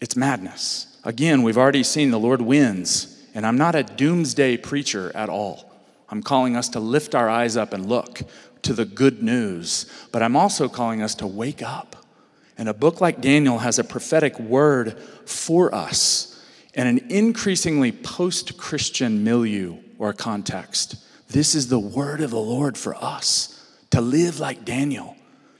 It's 0.00 0.16
madness. 0.16 0.98
Again, 1.04 1.42
we've 1.42 1.58
already 1.58 1.82
seen 1.82 2.10
the 2.10 2.18
Lord 2.18 2.40
wins, 2.40 3.22
and 3.34 3.46
I'm 3.46 3.58
not 3.58 3.74
a 3.74 3.82
doomsday 3.82 4.56
preacher 4.56 5.12
at 5.14 5.28
all. 5.28 5.70
I'm 6.08 6.22
calling 6.22 6.56
us 6.56 6.70
to 6.70 6.80
lift 6.80 7.14
our 7.14 7.28
eyes 7.28 7.54
up 7.54 7.74
and 7.74 7.84
look 7.86 8.22
to 8.62 8.72
the 8.72 8.86
good 8.86 9.22
news, 9.22 9.84
but 10.10 10.22
I'm 10.22 10.36
also 10.36 10.70
calling 10.70 11.02
us 11.02 11.14
to 11.16 11.26
wake 11.26 11.62
up. 11.62 11.96
And 12.56 12.66
a 12.66 12.74
book 12.74 13.02
like 13.02 13.20
Daniel 13.20 13.58
has 13.58 13.78
a 13.78 13.84
prophetic 13.84 14.40
word 14.40 14.98
for 15.26 15.74
us 15.74 16.33
in 16.74 16.86
an 16.86 16.98
increasingly 17.08 17.92
post 17.92 18.56
Christian 18.58 19.24
milieu 19.24 19.76
or 19.98 20.12
context. 20.12 20.96
This 21.28 21.54
is 21.54 21.68
the 21.68 21.78
word 21.78 22.20
of 22.20 22.30
the 22.30 22.38
Lord 22.38 22.76
for 22.76 22.94
us 22.96 23.72
to 23.90 24.00
live 24.00 24.40
like 24.40 24.64
Daniel, 24.64 25.16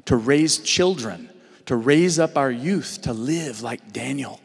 to 0.07 0.17
raise 0.17 0.59
children, 0.59 1.31
to 1.67 1.77
raise 1.77 2.19
up 2.19 2.37
our 2.37 2.51
youth 2.51 3.01
to 3.03 3.13
live 3.13 3.63
like 3.63 3.93
Daniel 3.93 4.41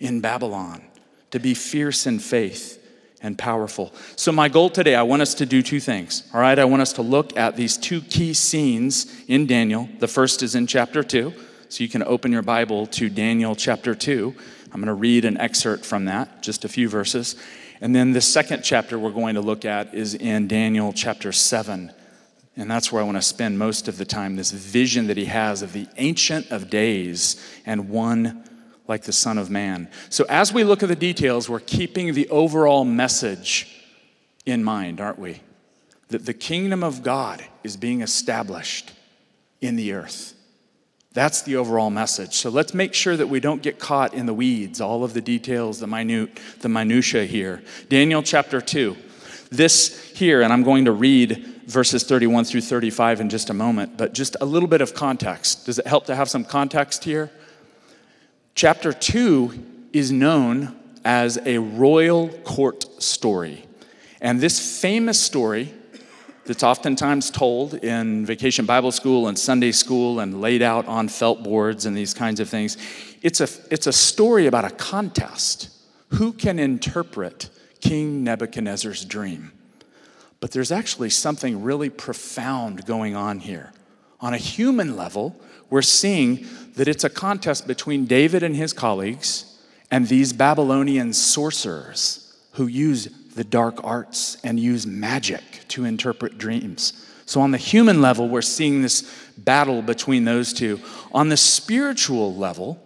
in 0.00 0.20
Babylon, 0.20 0.82
to 1.30 1.38
be 1.38 1.54
fierce 1.54 2.06
in 2.06 2.18
faith 2.18 2.78
and 3.22 3.38
powerful. 3.38 3.92
So, 4.16 4.32
my 4.32 4.48
goal 4.48 4.68
today, 4.68 4.96
I 4.96 5.02
want 5.02 5.22
us 5.22 5.34
to 5.34 5.46
do 5.46 5.62
two 5.62 5.78
things. 5.78 6.28
All 6.34 6.40
right, 6.40 6.58
I 6.58 6.64
want 6.64 6.82
us 6.82 6.92
to 6.94 7.02
look 7.02 7.36
at 7.36 7.56
these 7.56 7.76
two 7.76 8.00
key 8.00 8.34
scenes 8.34 9.06
in 9.28 9.46
Daniel. 9.46 9.88
The 10.00 10.08
first 10.08 10.42
is 10.42 10.56
in 10.56 10.66
chapter 10.66 11.04
two. 11.04 11.32
So 11.72 11.82
you 11.82 11.88
can 11.88 12.02
open 12.02 12.32
your 12.32 12.42
Bible 12.42 12.86
to 12.88 13.08
Daniel 13.08 13.56
chapter 13.56 13.94
2. 13.94 14.34
I'm 14.72 14.80
going 14.80 14.86
to 14.86 14.94
read 14.94 15.24
an 15.24 15.36
excerpt 15.36 15.84
from 15.84 16.06
that, 16.06 16.42
just 16.42 16.64
a 16.64 16.68
few 16.68 16.88
verses. 16.88 17.36
And 17.80 17.94
then 17.94 18.12
the 18.12 18.20
second 18.20 18.62
chapter 18.62 18.98
we're 18.98 19.10
going 19.10 19.34
to 19.34 19.40
look 19.40 19.64
at 19.64 19.94
is 19.94 20.14
in 20.14 20.48
Daniel 20.48 20.92
chapter 20.92 21.32
7. 21.32 21.92
And 22.56 22.70
that's 22.70 22.92
where 22.92 23.02
I 23.02 23.04
want 23.04 23.18
to 23.18 23.22
spend 23.22 23.58
most 23.58 23.88
of 23.88 23.98
the 23.98 24.04
time 24.04 24.36
this 24.36 24.50
vision 24.50 25.08
that 25.08 25.16
he 25.16 25.26
has 25.26 25.62
of 25.62 25.72
the 25.72 25.86
Ancient 25.96 26.50
of 26.50 26.70
Days 26.70 27.42
and 27.66 27.88
one 27.88 28.44
like 28.88 29.02
the 29.02 29.12
Son 29.12 29.38
of 29.38 29.50
Man. 29.50 29.88
So 30.10 30.24
as 30.28 30.52
we 30.52 30.64
look 30.64 30.82
at 30.82 30.88
the 30.88 30.96
details, 30.96 31.48
we're 31.48 31.60
keeping 31.60 32.14
the 32.14 32.28
overall 32.28 32.84
message 32.84 33.82
in 34.44 34.62
mind, 34.62 35.00
aren't 35.00 35.18
we? 35.18 35.40
That 36.08 36.26
the 36.26 36.34
kingdom 36.34 36.82
of 36.82 37.02
God 37.02 37.44
is 37.62 37.76
being 37.76 38.02
established 38.02 38.92
in 39.60 39.76
the 39.76 39.92
earth. 39.92 40.34
That's 41.14 41.42
the 41.42 41.56
overall 41.56 41.90
message. 41.90 42.34
So 42.36 42.48
let's 42.48 42.72
make 42.72 42.94
sure 42.94 43.16
that 43.16 43.26
we 43.26 43.38
don't 43.38 43.62
get 43.62 43.78
caught 43.78 44.14
in 44.14 44.24
the 44.24 44.32
weeds, 44.32 44.80
all 44.80 45.04
of 45.04 45.12
the 45.12 45.20
details, 45.20 45.78
the 45.78 45.86
minute, 45.86 46.38
the 46.60 46.70
minutia 46.70 47.26
here. 47.26 47.62
Daniel 47.88 48.22
chapter 48.22 48.60
2. 48.60 48.96
This 49.50 50.12
here, 50.14 50.40
and 50.40 50.50
I'm 50.52 50.62
going 50.62 50.86
to 50.86 50.92
read 50.92 51.44
verses 51.66 52.04
31 52.04 52.44
through 52.44 52.62
35 52.62 53.20
in 53.20 53.28
just 53.28 53.50
a 53.50 53.54
moment, 53.54 53.98
but 53.98 54.14
just 54.14 54.36
a 54.40 54.46
little 54.46 54.68
bit 54.68 54.80
of 54.80 54.94
context. 54.94 55.66
Does 55.66 55.78
it 55.78 55.86
help 55.86 56.06
to 56.06 56.14
have 56.14 56.30
some 56.30 56.44
context 56.44 57.04
here? 57.04 57.30
Chapter 58.54 58.94
2 58.94 59.90
is 59.92 60.10
known 60.10 60.74
as 61.04 61.38
a 61.44 61.58
royal 61.58 62.28
court 62.28 63.02
story. 63.02 63.66
And 64.22 64.40
this 64.40 64.80
famous 64.80 65.20
story 65.20 65.74
that's 66.44 66.62
oftentimes 66.62 67.30
told 67.30 67.74
in 67.74 68.26
vacation 68.26 68.66
Bible 68.66 68.90
school 68.90 69.28
and 69.28 69.38
Sunday 69.38 69.72
school 69.72 70.20
and 70.20 70.40
laid 70.40 70.62
out 70.62 70.86
on 70.86 71.08
felt 71.08 71.42
boards 71.42 71.86
and 71.86 71.96
these 71.96 72.14
kinds 72.14 72.40
of 72.40 72.48
things. 72.48 72.76
It's 73.22 73.40
a, 73.40 73.48
it's 73.70 73.86
a 73.86 73.92
story 73.92 74.46
about 74.46 74.64
a 74.64 74.70
contest. 74.70 75.68
Who 76.08 76.32
can 76.32 76.58
interpret 76.58 77.48
King 77.80 78.24
Nebuchadnezzar's 78.24 79.04
dream? 79.04 79.52
But 80.40 80.50
there's 80.50 80.72
actually 80.72 81.10
something 81.10 81.62
really 81.62 81.88
profound 81.88 82.84
going 82.86 83.14
on 83.14 83.38
here. 83.38 83.72
On 84.20 84.34
a 84.34 84.38
human 84.38 84.96
level, 84.96 85.36
we're 85.70 85.82
seeing 85.82 86.46
that 86.74 86.88
it's 86.88 87.04
a 87.04 87.10
contest 87.10 87.66
between 87.66 88.06
David 88.06 88.42
and 88.42 88.56
his 88.56 88.72
colleagues 88.72 89.58
and 89.90 90.08
these 90.08 90.32
Babylonian 90.32 91.12
sorcerers 91.12 92.34
who 92.52 92.66
use 92.66 93.08
the 93.34 93.44
dark 93.44 93.82
arts 93.82 94.36
and 94.44 94.58
use 94.58 94.86
magic 94.86 95.42
to 95.68 95.84
interpret 95.84 96.38
dreams. 96.38 97.08
So, 97.24 97.40
on 97.40 97.50
the 97.50 97.58
human 97.58 98.02
level, 98.02 98.28
we're 98.28 98.42
seeing 98.42 98.82
this 98.82 99.02
battle 99.38 99.80
between 99.80 100.24
those 100.24 100.52
two. 100.52 100.80
On 101.12 101.28
the 101.28 101.36
spiritual 101.36 102.34
level, 102.34 102.82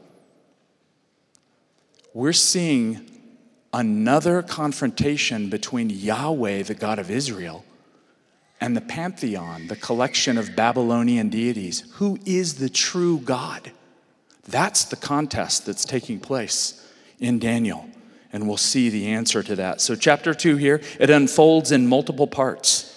we're 2.15 2.33
seeing 2.33 3.11
another 3.73 4.43
confrontation 4.43 5.51
between 5.51 5.91
Yahweh, 5.91 6.63
the 6.63 6.75
God 6.75 6.99
of 6.99 7.11
Israel, 7.11 7.65
and 8.61 8.77
the 8.77 8.81
pantheon, 8.81 9.67
the 9.67 9.77
collection 9.77 10.39
of 10.39 10.55
Babylonian 10.55 11.29
deities. 11.29 11.85
Who 11.95 12.19
is 12.25 12.55
the 12.55 12.69
true 12.69 13.19
God? 13.19 13.73
That's 14.49 14.85
the 14.85 14.97
contest 14.97 15.67
that's 15.67 15.85
taking 15.85 16.21
place 16.21 16.89
in 17.19 17.39
Daniel 17.39 17.89
and 18.33 18.47
we'll 18.47 18.57
see 18.57 18.89
the 18.89 19.07
answer 19.07 19.43
to 19.43 19.57
that. 19.57 19.81
So, 19.81 19.95
chapter 19.95 20.35
two 20.35 20.57
here, 20.57 20.81
it 20.99 21.11
unfolds 21.11 21.73
in 21.73 21.87
multiple 21.87 22.27
parts. 22.27 22.93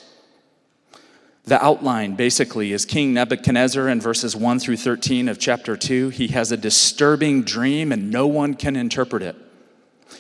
The 1.49 1.63
outline 1.63 2.15
basically 2.15 2.73
is 2.73 2.85
King 2.85 3.13
Nebuchadnezzar 3.13 3.87
in 3.89 3.99
verses 3.99 4.35
1 4.35 4.59
through 4.59 4.77
13 4.77 5.27
of 5.27 5.39
chapter 5.39 5.75
2. 5.75 6.09
He 6.09 6.27
has 6.27 6.51
a 6.51 6.57
disturbing 6.57 7.41
dream 7.41 7.91
and 7.91 8.11
no 8.11 8.27
one 8.27 8.53
can 8.53 8.75
interpret 8.75 9.23
it. 9.23 9.35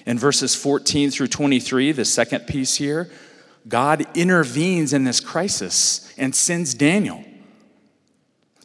In 0.07 0.17
verses 0.17 0.55
14 0.55 1.11
through 1.11 1.27
23, 1.27 1.91
the 1.91 2.03
second 2.03 2.47
piece 2.47 2.75
here, 2.77 3.11
God 3.67 4.07
intervenes 4.17 4.91
in 4.91 5.03
this 5.03 5.19
crisis 5.19 6.11
and 6.17 6.33
sends 6.33 6.73
Daniel. 6.73 7.23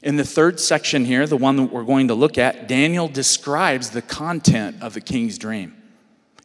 In 0.03 0.17
the 0.17 0.25
third 0.25 0.59
section 0.59 1.05
here, 1.05 1.27
the 1.27 1.37
one 1.37 1.57
that 1.57 1.73
we're 1.73 1.85
going 1.85 2.09
to 2.09 2.15
look 2.15 2.39
at, 2.39 2.67
Daniel 2.67 3.09
describes 3.09 3.91
the 3.91 4.03
content 4.03 4.83
of 4.83 4.95
the 4.95 5.01
king's 5.03 5.37
dream. 5.37 5.75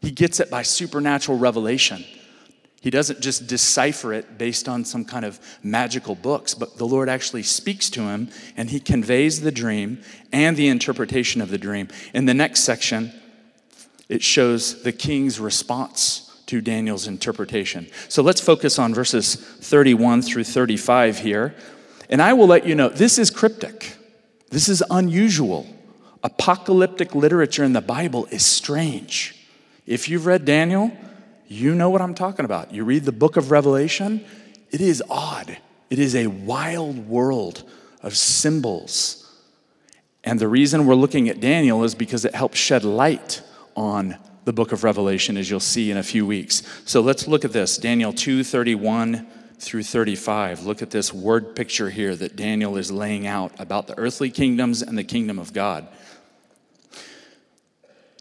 He 0.01 0.12
gets 0.12 0.39
it 0.39 0.50
by 0.50 0.62
supernatural 0.62 1.38
revelation. 1.38 2.06
He 2.82 2.89
doesn't 2.89 3.20
just 3.20 3.48
decipher 3.48 4.13
it 4.13 4.38
based 4.38 4.70
on 4.70 4.86
some 4.86 5.03
kind 5.03 5.25
of 5.25 5.39
magical 5.62 6.15
books, 6.15 6.53
but 6.53 6.77
the 6.77 6.88
Lord 6.88 7.10
actually 7.10 7.44
speaks 7.44 7.89
to 7.91 8.03
him 8.03 8.29
and 8.56 8.70
he 8.70 8.79
conveys 8.79 9.41
the 9.41 9.51
dream 9.51 10.01
and 10.32 10.56
the 10.56 10.70
interpretation 10.70 11.41
of 11.41 11.50
the 11.50 11.58
dream. 11.58 11.89
In 12.13 12.25
the 12.25 12.34
next 12.34 12.62
section, 12.62 13.12
it 14.08 14.24
shows 14.24 14.84
the 14.84 14.94
king's 14.94 15.39
response 15.39 16.41
to 16.46 16.62
Daniel's 16.62 17.06
interpretation. 17.06 17.88
So 18.08 18.24
let's 18.24 18.41
focus 18.41 18.79
on 18.79 18.94
verses 18.94 19.36
31 19.36 20.22
through 20.22 20.46
35 20.46 21.20
here. 21.20 21.53
And 22.10 22.22
I 22.22 22.34
will 22.34 22.48
let 22.48 22.65
you 22.65 22.75
know 22.75 22.89
this 22.89 23.20
is 23.20 23.29
cryptic, 23.29 23.96
this 24.50 24.70
is 24.70 24.84
unusual. 24.89 25.68
Apocalyptic 26.22 27.15
literature 27.15 27.63
in 27.63 27.72
the 27.72 27.82
Bible 27.82 28.25
is 28.25 28.46
strange. 28.46 29.38
If 29.89 30.08
you've 30.08 30.27
read 30.27 30.46
Daniel, 30.46 30.91
you 31.48 31.74
know 31.74 31.89
what 31.89 32.00
I'm 32.00 32.13
talking 32.13 32.46
about. 32.46 32.72
You 32.72 32.84
read 32.84 33.05
the 33.05 33.12
book 33.12 33.38
of 33.38 33.50
Revelation, 33.50 34.24
it 34.69 34.81
is 34.81 35.01
odd. 35.10 35.58
It 35.89 35.98
is 35.98 36.15
a 36.15 36.27
wild 36.27 37.08
world 37.08 37.63
of 38.03 38.15
symbols. 38.15 39.27
And 40.24 40.39
the 40.39 40.48
reason 40.48 40.86
we're 40.86 40.93
looking 40.93 41.27
at 41.27 41.39
Daniel 41.39 41.84
is 41.84 41.96
because 41.96 42.24
it 42.24 42.36
helps 42.36 42.60
shed 42.60 42.84
light 42.84 43.41
on 43.75 44.15
the 44.46 44.53
book 44.53 44.74
of 44.74 44.84
Revelation, 44.84 45.38
as 45.38 45.50
you'll 45.50 45.60
see 45.60 45.89
in 45.89 45.98
a 45.98 46.03
few 46.03 46.24
weeks. 46.24 46.62
So 46.86 47.01
let's 47.01 47.27
look 47.27 47.43
at 47.43 47.51
this 47.51 47.79
Daniel 47.79 48.13
2 48.13 48.43
31 48.43 49.25
through 49.58 49.84
35. 49.84 50.67
Look 50.67 50.84
at 50.84 50.91
this 50.91 51.12
word 51.12 51.55
picture 51.55 51.89
here 51.89 52.15
that 52.15 52.36
Daniel 52.36 52.77
is 52.77 52.91
laying 52.91 53.25
out 53.25 53.53
about 53.60 53.88
the 53.88 53.98
earthly 53.98 54.29
kingdoms 54.29 54.84
and 54.84 54.96
the 54.96 55.03
kingdom 55.03 55.39
of 55.39 55.51
God. 55.51 55.88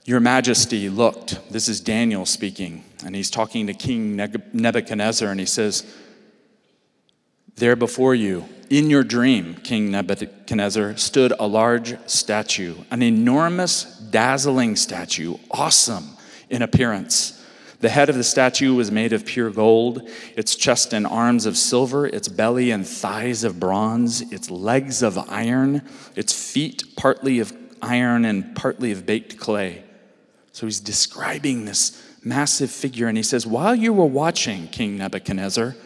Your 0.09 0.21
Majesty 0.21 0.89
looked. 0.89 1.39
This 1.53 1.69
is 1.69 1.83
Daniel 1.83 2.25
speaking, 2.25 2.83
and 3.05 3.15
he's 3.15 3.29
talking 3.29 3.67
to 3.67 3.75
King 3.75 4.17
Nebuchadnezzar, 4.17 5.31
and 5.31 5.39
he 5.39 5.45
says, 5.45 5.85
There 7.57 7.77
before 7.77 8.15
you, 8.15 8.47
in 8.71 8.89
your 8.89 9.05
dream, 9.05 9.57
King 9.57 9.91
Nebuchadnezzar, 9.91 10.97
stood 10.97 11.35
a 11.39 11.47
large 11.47 11.99
statue, 12.09 12.77
an 12.91 13.03
enormous, 13.03 13.85
dazzling 13.85 14.77
statue, 14.77 15.37
awesome 15.51 16.17
in 16.49 16.63
appearance. 16.63 17.47
The 17.81 17.91
head 17.91 18.09
of 18.09 18.17
the 18.17 18.25
statue 18.25 18.75
was 18.75 18.91
made 18.91 19.13
of 19.13 19.27
pure 19.27 19.51
gold, 19.51 20.09
its 20.35 20.57
chest 20.57 20.95
and 20.95 21.07
arms 21.07 21.45
of 21.45 21.55
silver, 21.55 22.07
its 22.07 22.29
belly 22.29 22.71
and 22.71 22.89
thighs 22.89 23.45
of 23.45 23.61
bronze, 23.61 24.23
its 24.33 24.51
legs 24.51 25.03
of 25.03 25.19
iron, 25.29 25.87
its 26.17 26.33
feet 26.33 26.97
partly 26.97 27.41
of 27.41 27.53
iron 27.83 28.25
and 28.25 28.57
partly 28.57 28.91
of 28.91 29.05
baked 29.05 29.37
clay. 29.37 29.85
So 30.59 30.67
he's 30.67 30.81
describing 30.81 31.67
this 31.67 32.03
massive 32.25 32.73
figure, 32.73 33.07
and 33.07 33.17
he 33.17 33.23
says, 33.23 33.47
While 33.47 33.77
you 33.77 33.93
were 33.93 34.07
watching 34.07 34.67
King 34.67 34.99
Nebuchadnezzar, 34.99 35.77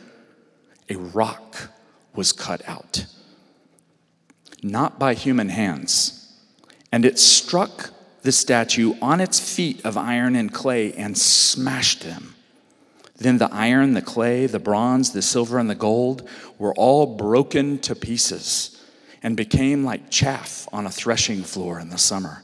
a 0.89 0.97
rock 0.97 1.69
was 2.15 2.33
cut 2.33 2.67
out, 2.67 3.05
not 4.63 4.99
by 4.99 5.13
human 5.13 5.51
hands, 5.51 6.35
and 6.91 7.05
it 7.05 7.19
struck 7.19 7.91
the 8.23 8.33
statue 8.33 8.95
on 9.03 9.21
its 9.21 9.39
feet 9.39 9.85
of 9.85 9.99
iron 9.99 10.35
and 10.35 10.55
clay 10.55 10.95
and 10.95 11.19
smashed 11.19 12.01
them. 12.01 12.35
Then 13.19 13.37
the 13.37 13.53
iron, 13.53 13.93
the 13.93 14.01
clay, 14.01 14.47
the 14.47 14.59
bronze, 14.59 15.13
the 15.13 15.21
silver, 15.21 15.59
and 15.59 15.69
the 15.69 15.75
gold 15.75 16.27
were 16.57 16.73
all 16.77 17.05
broken 17.05 17.79
to 17.81 17.95
pieces 17.95 18.83
and 19.23 19.37
became 19.37 19.85
like 19.85 20.09
chaff 20.09 20.67
on 20.73 20.87
a 20.87 20.91
threshing 20.91 21.43
floor 21.43 21.79
in 21.79 21.91
the 21.91 21.99
summer. 21.99 22.43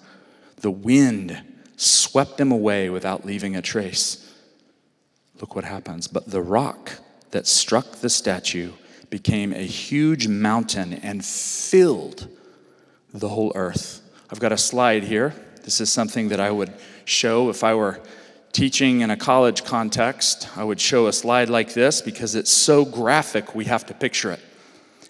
The 0.56 0.70
wind 0.70 1.42
swept 1.78 2.36
them 2.36 2.52
away 2.52 2.90
without 2.90 3.24
leaving 3.24 3.56
a 3.56 3.62
trace. 3.62 4.30
Look 5.40 5.54
what 5.54 5.64
happens. 5.64 6.08
But 6.08 6.30
the 6.30 6.42
rock 6.42 6.92
that 7.30 7.46
struck 7.46 7.96
the 7.96 8.10
statue 8.10 8.72
became 9.10 9.52
a 9.52 9.64
huge 9.64 10.28
mountain 10.28 10.92
and 10.92 11.24
filled 11.24 12.28
the 13.14 13.28
whole 13.28 13.52
earth. 13.54 14.02
I've 14.30 14.40
got 14.40 14.52
a 14.52 14.58
slide 14.58 15.04
here. 15.04 15.34
This 15.64 15.80
is 15.80 15.90
something 15.90 16.28
that 16.28 16.40
I 16.40 16.50
would 16.50 16.72
show 17.04 17.48
if 17.48 17.64
I 17.64 17.74
were 17.74 18.00
teaching 18.52 19.00
in 19.00 19.10
a 19.10 19.16
college 19.16 19.64
context. 19.64 20.48
I 20.56 20.64
would 20.64 20.80
show 20.80 21.06
a 21.06 21.12
slide 21.12 21.48
like 21.48 21.74
this 21.74 22.02
because 22.02 22.34
it's 22.34 22.50
so 22.50 22.84
graphic, 22.84 23.54
we 23.54 23.66
have 23.66 23.86
to 23.86 23.94
picture 23.94 24.32
it. 24.32 24.40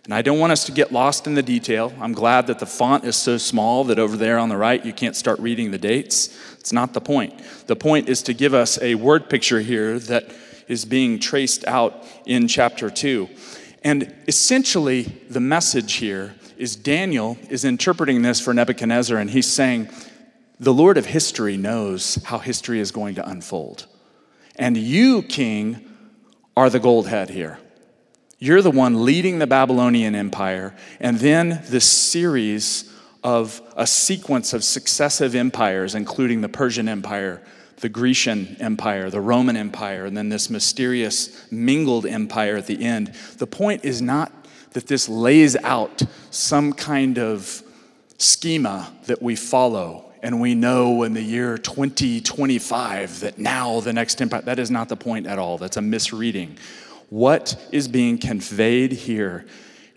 And 0.09 0.15
I 0.15 0.23
don't 0.23 0.39
want 0.39 0.53
us 0.53 0.65
to 0.65 0.73
get 0.73 0.91
lost 0.91 1.27
in 1.27 1.35
the 1.35 1.43
detail. 1.43 1.93
I'm 2.01 2.15
glad 2.15 2.47
that 2.47 2.61
the 2.61 2.65
font 2.65 3.05
is 3.05 3.15
so 3.15 3.37
small 3.37 3.85
that 3.85 3.99
over 3.99 4.17
there 4.17 4.39
on 4.39 4.49
the 4.49 4.57
right 4.57 4.83
you 4.83 4.95
can't 4.95 5.15
start 5.15 5.39
reading 5.39 5.71
the 5.71 5.77
dates. 5.77 6.35
It's 6.55 6.73
not 6.73 6.95
the 6.95 7.01
point. 7.03 7.39
The 7.67 7.77
point 7.77 8.09
is 8.09 8.23
to 8.23 8.33
give 8.33 8.55
us 8.55 8.81
a 8.81 8.95
word 8.95 9.29
picture 9.29 9.61
here 9.61 9.99
that 9.99 10.33
is 10.67 10.87
being 10.87 11.19
traced 11.19 11.67
out 11.67 12.07
in 12.25 12.49
chapter 12.49 12.89
2. 12.89 13.29
And 13.85 14.15
essentially, 14.27 15.03
the 15.29 15.41
message 15.41 15.97
here 15.97 16.35
is 16.57 16.75
Daniel 16.75 17.37
is 17.51 17.67
interpreting 17.67 18.23
this 18.23 18.41
for 18.41 18.55
Nebuchadnezzar, 18.55 19.19
and 19.19 19.29
he's 19.29 19.47
saying, 19.47 19.91
The 20.59 20.73
Lord 20.73 20.97
of 20.97 21.05
history 21.05 21.59
knows 21.59 22.15
how 22.25 22.39
history 22.39 22.81
is 22.81 22.93
going 22.93 23.17
to 23.17 23.29
unfold. 23.29 23.85
And 24.57 24.75
you, 24.75 25.21
king, 25.21 25.87
are 26.57 26.71
the 26.71 26.81
gold 26.81 27.09
head 27.09 27.29
here. 27.29 27.59
You're 28.41 28.63
the 28.63 28.71
one 28.71 29.05
leading 29.05 29.41
the 29.41 29.49
Babylonian 29.49 30.15
Empire, 30.15 30.75
and 31.01 31.19
then 31.19 31.61
this 31.65 31.85
series 31.85 32.93
of 33.25 33.61
a 33.77 33.85
sequence 33.85 34.53
of 34.53 34.63
successive 34.63 35.35
empires, 35.35 35.97
including 35.97 36.41
the 36.41 36.49
Persian 36.49 36.89
Empire, 36.89 37.43
the 37.81 37.89
Grecian 37.89 38.57
Empire, 38.61 39.11
the 39.11 39.21
Roman 39.21 39.57
Empire, 39.57 40.05
and 40.05 40.17
then 40.17 40.29
this 40.29 40.51
mysterious 40.51 41.51
mingled 41.51 42.07
empire 42.07 42.57
at 42.57 42.67
the 42.67 42.85
end. 42.85 43.09
The 43.39 43.47
point 43.47 43.85
is 43.85 44.01
not 44.01 44.33
that 44.71 44.87
this 44.87 45.09
lays 45.09 45.57
out 45.57 46.03
some 46.31 46.73
kind 46.73 47.19
of 47.19 47.63
schema 48.19 48.93
that 49.07 49.21
we 49.21 49.35
follow 49.35 50.05
and 50.23 50.41
we 50.41 50.55
know 50.55 51.03
in 51.05 51.15
the 51.15 51.23
year 51.23 51.59
2025 51.59 53.21
that 53.21 53.39
now 53.39 53.81
the 53.81 53.93
next 53.93 54.21
empire. 54.21 54.43
That 54.43 54.59
is 54.59 54.71
not 54.71 54.89
the 54.89 54.97
point 54.97 55.27
at 55.27 55.39
all. 55.39 55.59
That's 55.59 55.77
a 55.77 55.83
misreading. 55.83 56.59
What 57.11 57.69
is 57.73 57.89
being 57.89 58.19
conveyed 58.19 58.93
here 58.93 59.47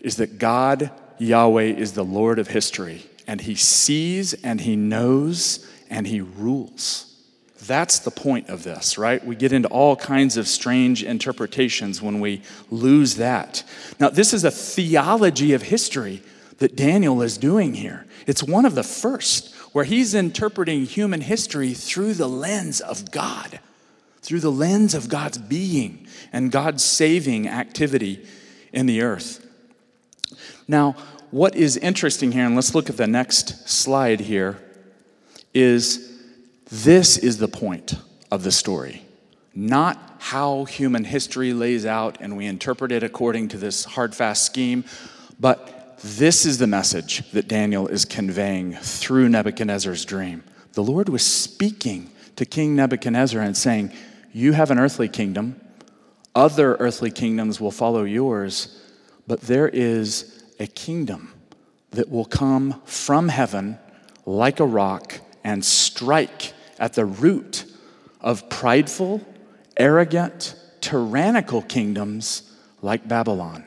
is 0.00 0.16
that 0.16 0.38
God, 0.38 0.90
Yahweh, 1.18 1.62
is 1.62 1.92
the 1.92 2.04
Lord 2.04 2.38
of 2.38 2.48
history, 2.48 3.04
and 3.26 3.40
He 3.40 3.54
sees 3.54 4.34
and 4.34 4.60
He 4.60 4.76
knows 4.76 5.68
and 5.90 6.06
He 6.06 6.20
rules. 6.20 7.08
That's 7.66 8.00
the 8.00 8.10
point 8.10 8.48
of 8.48 8.64
this, 8.64 8.98
right? 8.98 9.24
We 9.24 9.36
get 9.36 9.52
into 9.52 9.68
all 9.68 9.94
kinds 9.94 10.36
of 10.36 10.48
strange 10.48 11.04
interpretations 11.04 12.02
when 12.02 12.18
we 12.18 12.42
lose 12.70 13.16
that. 13.16 13.62
Now, 14.00 14.08
this 14.08 14.34
is 14.34 14.42
a 14.42 14.50
theology 14.50 15.52
of 15.52 15.62
history 15.62 16.22
that 16.58 16.74
Daniel 16.74 17.22
is 17.22 17.38
doing 17.38 17.74
here. 17.74 18.06
It's 18.26 18.42
one 18.42 18.64
of 18.64 18.74
the 18.74 18.82
first 18.82 19.54
where 19.72 19.84
he's 19.84 20.14
interpreting 20.14 20.86
human 20.86 21.20
history 21.20 21.72
through 21.72 22.14
the 22.14 22.28
lens 22.28 22.80
of 22.80 23.10
God, 23.10 23.60
through 24.22 24.40
the 24.40 24.52
lens 24.52 24.94
of 24.94 25.08
God's 25.08 25.38
being 25.38 26.06
and 26.32 26.50
God's 26.50 26.82
saving 26.82 27.48
activity 27.48 28.24
in 28.72 28.86
the 28.86 29.02
earth. 29.02 29.46
Now, 30.66 30.96
what 31.30 31.56
is 31.56 31.76
interesting 31.76 32.32
here, 32.32 32.46
and 32.46 32.54
let's 32.54 32.74
look 32.74 32.88
at 32.88 32.96
the 32.96 33.06
next 33.06 33.68
slide 33.68 34.20
here, 34.20 34.58
is 35.52 36.10
this 36.70 37.18
is 37.18 37.38
the 37.38 37.48
point 37.48 37.94
of 38.30 38.44
the 38.44 38.52
story. 38.52 39.04
Not 39.54 40.16
how 40.18 40.64
human 40.64 41.04
history 41.04 41.52
lays 41.52 41.84
out 41.84 42.18
and 42.20 42.36
we 42.36 42.46
interpret 42.46 42.92
it 42.92 43.02
according 43.02 43.48
to 43.48 43.58
this 43.58 43.84
hard, 43.84 44.14
fast 44.14 44.46
scheme, 44.46 44.84
but 45.40 45.98
this 46.02 46.46
is 46.46 46.58
the 46.58 46.66
message 46.66 47.28
that 47.32 47.48
Daniel 47.48 47.88
is 47.88 48.04
conveying 48.04 48.74
through 48.74 49.28
Nebuchadnezzar's 49.28 50.04
dream. 50.04 50.44
The 50.72 50.82
Lord 50.82 51.08
was 51.08 51.24
speaking 51.24 52.10
to 52.36 52.44
King 52.44 52.74
Nebuchadnezzar 52.76 53.40
and 53.40 53.56
saying, 53.56 53.92
You 54.32 54.52
have 54.52 54.70
an 54.70 54.78
earthly 54.78 55.08
kingdom, 55.08 55.60
other 56.34 56.74
earthly 56.76 57.10
kingdoms 57.10 57.60
will 57.60 57.70
follow 57.70 58.04
yours, 58.04 58.80
but 59.26 59.42
there 59.42 59.68
is 59.68 60.44
a 60.58 60.66
kingdom 60.66 61.34
that 61.90 62.10
will 62.10 62.24
come 62.24 62.80
from 62.84 63.28
heaven 63.28 63.78
like 64.24 64.60
a 64.60 64.64
rock 64.64 65.20
and 65.44 65.64
strike 65.64 66.54
at 66.78 66.94
the 66.94 67.04
root 67.04 67.66
of 68.20 68.48
prideful, 68.48 69.20
arrogant, 69.76 70.54
tyrannical 70.80 71.60
kingdoms 71.62 72.50
like 72.80 73.06
Babylon 73.06 73.64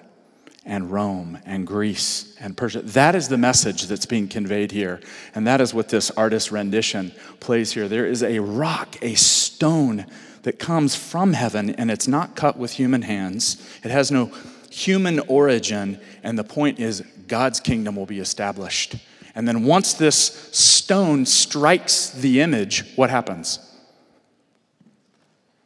and 0.66 0.92
Rome 0.92 1.38
and 1.46 1.68
Greece 1.68 2.36
and 2.40 2.58
Persia. 2.58 2.82
That 2.82 3.14
is 3.14 3.28
the 3.28 3.38
message 3.38 3.84
that's 3.84 4.08
being 4.08 4.28
conveyed 4.28 4.72
here. 4.72 5.00
And 5.36 5.46
that 5.46 5.62
is 5.62 5.74
what 5.74 5.90
this 5.90 6.10
artist's 6.12 6.52
rendition 6.52 7.12
plays 7.40 7.72
here. 7.74 7.88
There 7.88 8.08
is 8.08 8.24
a 8.24 8.40
rock, 8.40 8.98
a 9.04 9.14
stone 9.14 10.08
that 10.46 10.60
comes 10.60 10.96
from 10.96 11.34
heaven, 11.34 11.72
and 11.72 11.90
it's 11.90 12.08
not 12.08 12.36
cut 12.36 12.56
with 12.56 12.74
human 12.74 13.02
hands. 13.02 13.58
It 13.84 13.90
has 13.90 14.12
no 14.12 14.32
human 14.70 15.20
origin. 15.22 16.00
And 16.22 16.38
the 16.38 16.44
point 16.44 16.80
is, 16.80 17.02
God's 17.28 17.60
kingdom 17.60 17.96
will 17.96 18.06
be 18.06 18.20
established. 18.20 18.96
And 19.34 19.48
then 19.48 19.64
once 19.64 19.96
this 19.96 20.18
stone 20.52 21.26
strikes 21.26 22.12
the 22.12 22.42
image, 22.42 22.84
what 22.96 23.10
happens? 23.10 23.58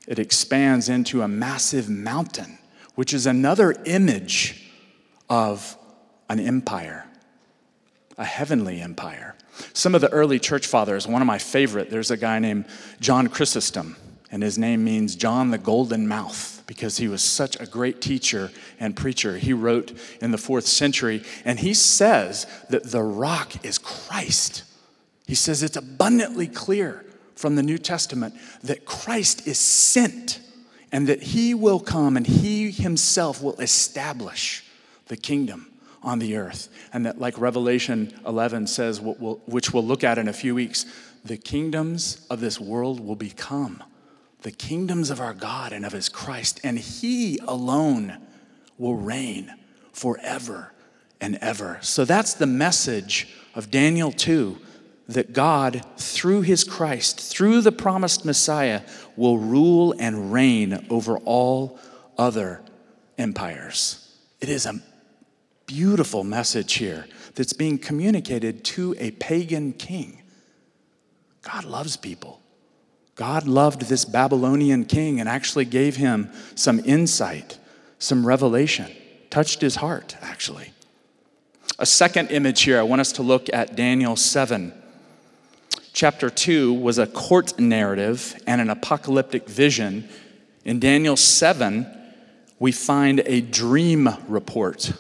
It 0.08 0.18
expands 0.18 0.88
into 0.88 1.24
a 1.24 1.28
massive 1.28 1.90
mountain, 1.90 2.58
which 2.96 3.14
is 3.14 3.28
another 3.28 3.76
image 3.86 4.64
of 5.30 5.76
an 6.30 6.40
empire, 6.40 7.06
a 8.18 8.24
heavenly 8.24 8.80
empire. 8.80 9.36
Some 9.74 9.94
of 9.94 10.00
the 10.00 10.10
early 10.10 10.40
church 10.40 10.68
fathers, 10.68 11.06
one 11.06 11.22
of 11.22 11.26
my 11.26 11.38
favorite, 11.38 11.90
there's 11.90 12.12
a 12.12 12.18
guy 12.18 12.40
named 12.40 12.64
John 13.02 13.28
Chrysostom, 13.28 13.98
and 14.32 14.44
his 14.44 14.58
name 14.58 14.84
means 14.84 15.16
John 15.16 15.50
the 15.50 15.58
Golden 15.58 16.08
Mouth 16.08 16.64
because 16.68 16.98
he 16.98 17.08
was 17.08 17.24
such 17.24 17.60
a 17.60 17.66
great 17.66 18.00
teacher 18.00 18.52
and 18.80 18.96
preacher. 18.96 19.38
He 19.38 19.54
wrote 19.54 19.92
in 20.22 20.32
the 20.32 20.38
fourth 20.38 20.68
century, 20.68 21.24
and 21.44 21.60
he 21.60 21.74
says 21.74 22.46
that 22.70 22.92
the 22.92 23.02
rock 23.02 23.66
is 23.66 23.80
Christ. 23.80 24.64
He 25.26 25.36
says 25.36 25.64
it's 25.64 25.78
abundantly 25.78 26.48
clear 26.48 27.06
from 27.36 27.56
the 27.56 27.64
New 27.64 27.78
Testament 27.78 28.36
that 28.64 28.86
Christ 28.86 29.48
is 29.48 29.58
sent 29.58 30.40
and 30.92 31.08
that 31.08 31.22
he 31.22 31.54
will 31.54 31.80
come 31.80 32.18
and 32.18 32.26
he 32.26 32.72
himself 32.72 33.42
will 33.42 33.60
establish 33.60 34.64
the 35.08 35.18
kingdom 35.18 35.68
on 36.04 36.20
the 36.20 36.36
earth. 36.36 36.70
And 36.94 37.06
that, 37.06 37.20
like 37.20 37.40
Revelation 37.40 38.14
11 38.26 38.68
says, 38.68 39.02
which 39.02 39.74
we'll 39.74 39.86
look 39.86 40.04
at 40.04 40.18
in 40.18 40.28
a 40.28 40.34
few 40.34 40.56
weeks, 40.56 40.86
the 41.26 41.38
kingdoms 41.38 42.26
of 42.30 42.40
this 42.40 42.60
world 42.60 43.00
will 43.00 43.16
become 43.16 43.84
the 44.42 44.52
kingdoms 44.52 45.10
of 45.10 45.20
our 45.20 45.34
God 45.34 45.74
and 45.74 45.86
of 45.86 45.92
his 45.92 46.10
Christ, 46.10 46.60
and 46.64 46.80
he 46.80 47.40
alone 47.40 48.18
will 48.78 48.96
reign 48.96 49.54
forever 49.92 50.72
and 51.20 51.38
ever. 51.42 51.80
So 51.82 52.06
that's 52.06 52.34
the 52.34 52.48
message 52.48 53.28
of 53.56 53.70
Daniel 53.70 54.12
2 54.12 54.58
that 55.10 55.34
God, 55.34 55.84
through 55.98 56.42
his 56.42 56.64
Christ, 56.64 57.20
through 57.20 57.62
the 57.62 57.72
promised 57.72 58.24
Messiah, 58.26 58.84
will 59.16 59.40
rule 59.40 59.94
and 59.98 60.32
reign 60.32 60.86
over 60.90 61.18
all 61.18 61.80
other 62.18 62.62
empires. 63.18 64.18
It 64.40 64.50
is 64.50 64.66
a 64.66 64.80
beautiful 65.66 66.24
message 66.24 66.74
here 66.74 67.06
that's 67.36 67.54
being 67.54 67.78
communicated 67.78 68.64
to 68.64 68.96
a 69.00 69.12
pagan 69.12 69.74
king. 69.74 70.22
God 71.42 71.66
loves 71.66 71.98
people. 71.98 72.39
God 73.20 73.50
loved 73.50 73.90
this 73.90 74.06
Babylonian 74.06 74.86
king 74.86 75.20
and 75.20 75.28
actually 75.28 75.66
gave 75.66 75.98
him 75.98 76.32
some 76.56 76.80
insight, 76.86 77.60
some 77.98 78.26
revelation, 78.26 78.90
touched 79.30 79.60
his 79.60 79.76
heart, 79.76 80.16
actually. 80.22 80.72
A 81.78 81.86
second 81.86 82.32
image 82.32 82.62
here, 82.62 82.80
I 82.80 82.84
want 82.84 83.02
us 83.02 83.12
to 83.12 83.22
look 83.22 83.50
at 83.52 83.76
Daniel 83.76 84.16
7. 84.16 84.72
Chapter 85.92 86.30
2 86.30 86.72
was 86.72 86.98
a 86.98 87.08
court 87.08 87.60
narrative 87.60 88.42
and 88.48 88.62
an 88.62 88.70
apocalyptic 88.70 89.50
vision. 89.50 90.08
In 90.64 90.80
Daniel 90.80 91.18
7, 91.18 91.88
we 92.58 92.72
find 92.72 93.22
a 93.26 93.42
dream 93.42 94.08
report. 94.30 94.94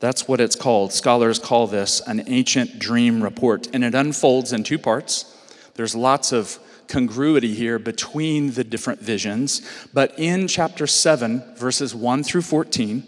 That's 0.00 0.28
what 0.28 0.42
it's 0.42 0.54
called. 0.54 0.92
Scholars 0.92 1.38
call 1.38 1.66
this 1.66 2.02
an 2.06 2.24
ancient 2.26 2.78
dream 2.78 3.22
report, 3.22 3.68
and 3.72 3.82
it 3.82 3.94
unfolds 3.94 4.52
in 4.52 4.64
two 4.64 4.78
parts. 4.78 5.34
There's 5.76 5.94
lots 5.94 6.32
of 6.32 6.58
congruity 6.88 7.54
here 7.54 7.78
between 7.78 8.52
the 8.52 8.64
different 8.64 9.00
visions. 9.00 9.62
But 9.92 10.18
in 10.18 10.48
chapter 10.48 10.86
7, 10.86 11.54
verses 11.56 11.94
1 11.94 12.24
through 12.24 12.42
14, 12.42 13.04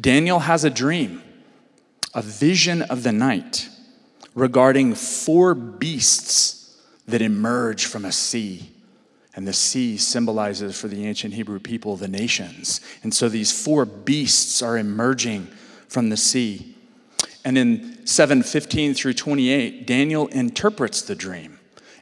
Daniel 0.00 0.40
has 0.40 0.64
a 0.64 0.70
dream, 0.70 1.22
a 2.14 2.22
vision 2.22 2.82
of 2.82 3.02
the 3.02 3.12
night 3.12 3.68
regarding 4.34 4.94
four 4.94 5.54
beasts 5.54 6.80
that 7.06 7.22
emerge 7.22 7.86
from 7.86 8.04
a 8.04 8.12
sea. 8.12 8.70
And 9.34 9.48
the 9.48 9.52
sea 9.52 9.96
symbolizes 9.96 10.78
for 10.78 10.88
the 10.88 11.06
ancient 11.06 11.34
Hebrew 11.34 11.58
people 11.58 11.96
the 11.96 12.08
nations. 12.08 12.80
And 13.02 13.14
so 13.14 13.28
these 13.28 13.52
four 13.52 13.84
beasts 13.84 14.62
are 14.62 14.76
emerging 14.76 15.48
from 15.88 16.10
the 16.10 16.16
sea. 16.16 16.76
And 17.44 17.58
in 17.58 17.98
7:15 18.04 18.94
through 18.94 19.14
28, 19.14 19.86
Daniel 19.86 20.28
interprets 20.28 21.02
the 21.02 21.14
dream. 21.14 21.51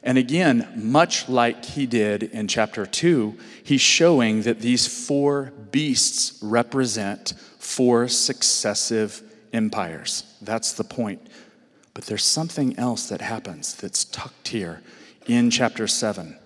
And 0.03 0.17
again, 0.17 0.67
much 0.75 1.29
like 1.29 1.63
he 1.63 1.85
did 1.85 2.23
in 2.23 2.47
chapter 2.47 2.85
2, 2.85 3.37
he's 3.63 3.81
showing 3.81 4.41
that 4.43 4.59
these 4.59 4.87
four 4.87 5.53
beasts 5.71 6.39
represent 6.41 7.33
four 7.59 8.07
successive 8.07 9.21
empires. 9.53 10.23
That's 10.41 10.73
the 10.73 10.83
point. 10.83 11.21
But 11.93 12.05
there's 12.05 12.23
something 12.23 12.77
else 12.79 13.09
that 13.09 13.21
happens 13.21 13.75
that's 13.75 14.05
tucked 14.05 14.47
here 14.47 14.81
in 15.27 15.51
chapter 15.51 15.87
7. 15.87 16.37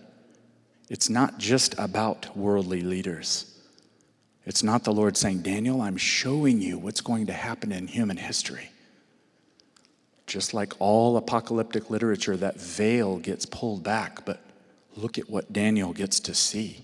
It's 0.89 1.09
not 1.09 1.37
just 1.37 1.75
about 1.79 2.35
worldly 2.35 2.81
leaders. 2.81 3.51
It's 4.45 4.63
not 4.63 4.83
the 4.83 4.93
Lord 4.93 5.17
saying, 5.17 5.41
Daniel, 5.41 5.81
I'm 5.81 5.97
showing 5.97 6.61
you 6.61 6.77
what's 6.77 7.01
going 7.01 7.27
to 7.27 7.33
happen 7.33 7.71
in 7.71 7.87
human 7.87 8.17
history. 8.17 8.69
Just 10.27 10.53
like 10.53 10.73
all 10.79 11.17
apocalyptic 11.17 11.89
literature, 11.89 12.35
that 12.37 12.59
veil 12.59 13.17
gets 13.17 13.45
pulled 13.45 13.83
back. 13.83 14.25
But 14.25 14.41
look 14.95 15.17
at 15.17 15.29
what 15.29 15.53
Daniel 15.53 15.93
gets 15.93 16.19
to 16.21 16.33
see. 16.33 16.81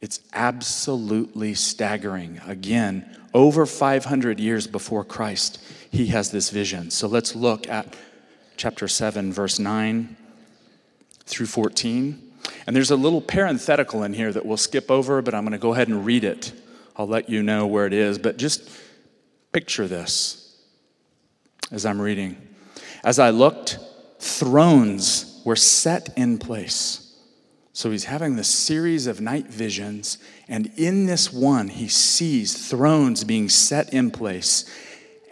It's 0.00 0.20
absolutely 0.32 1.54
staggering. 1.54 2.40
Again, 2.46 3.16
over 3.34 3.66
500 3.66 4.38
years 4.38 4.66
before 4.66 5.04
Christ, 5.04 5.60
he 5.90 6.06
has 6.06 6.30
this 6.30 6.50
vision. 6.50 6.90
So 6.90 7.08
let's 7.08 7.34
look 7.34 7.68
at 7.68 7.96
chapter 8.56 8.88
7, 8.88 9.32
verse 9.32 9.58
9 9.58 10.16
through 11.24 11.46
14. 11.46 12.22
And 12.66 12.76
there's 12.76 12.90
a 12.90 12.96
little 12.96 13.20
parenthetical 13.20 14.02
in 14.02 14.12
here 14.12 14.32
that 14.32 14.46
we'll 14.46 14.56
skip 14.56 14.90
over, 14.90 15.20
but 15.20 15.34
I'm 15.34 15.42
going 15.42 15.52
to 15.52 15.58
go 15.58 15.72
ahead 15.72 15.88
and 15.88 16.04
read 16.04 16.24
it. 16.24 16.52
I'll 16.96 17.06
let 17.06 17.28
you 17.28 17.42
know 17.42 17.66
where 17.66 17.86
it 17.86 17.92
is. 17.92 18.18
But 18.18 18.36
just 18.36 18.70
picture 19.52 19.86
this 19.88 20.56
as 21.70 21.84
I'm 21.84 22.00
reading. 22.00 22.36
As 23.04 23.18
I 23.18 23.30
looked, 23.30 23.78
thrones 24.18 25.40
were 25.44 25.56
set 25.56 26.10
in 26.16 26.38
place. 26.38 27.04
So 27.72 27.90
he's 27.90 28.04
having 28.04 28.36
this 28.36 28.48
series 28.48 29.06
of 29.06 29.20
night 29.20 29.46
visions, 29.46 30.18
and 30.48 30.72
in 30.76 31.06
this 31.06 31.32
one, 31.32 31.68
he 31.68 31.86
sees 31.88 32.68
thrones 32.68 33.22
being 33.22 33.48
set 33.48 33.92
in 33.92 34.10
place. 34.10 34.64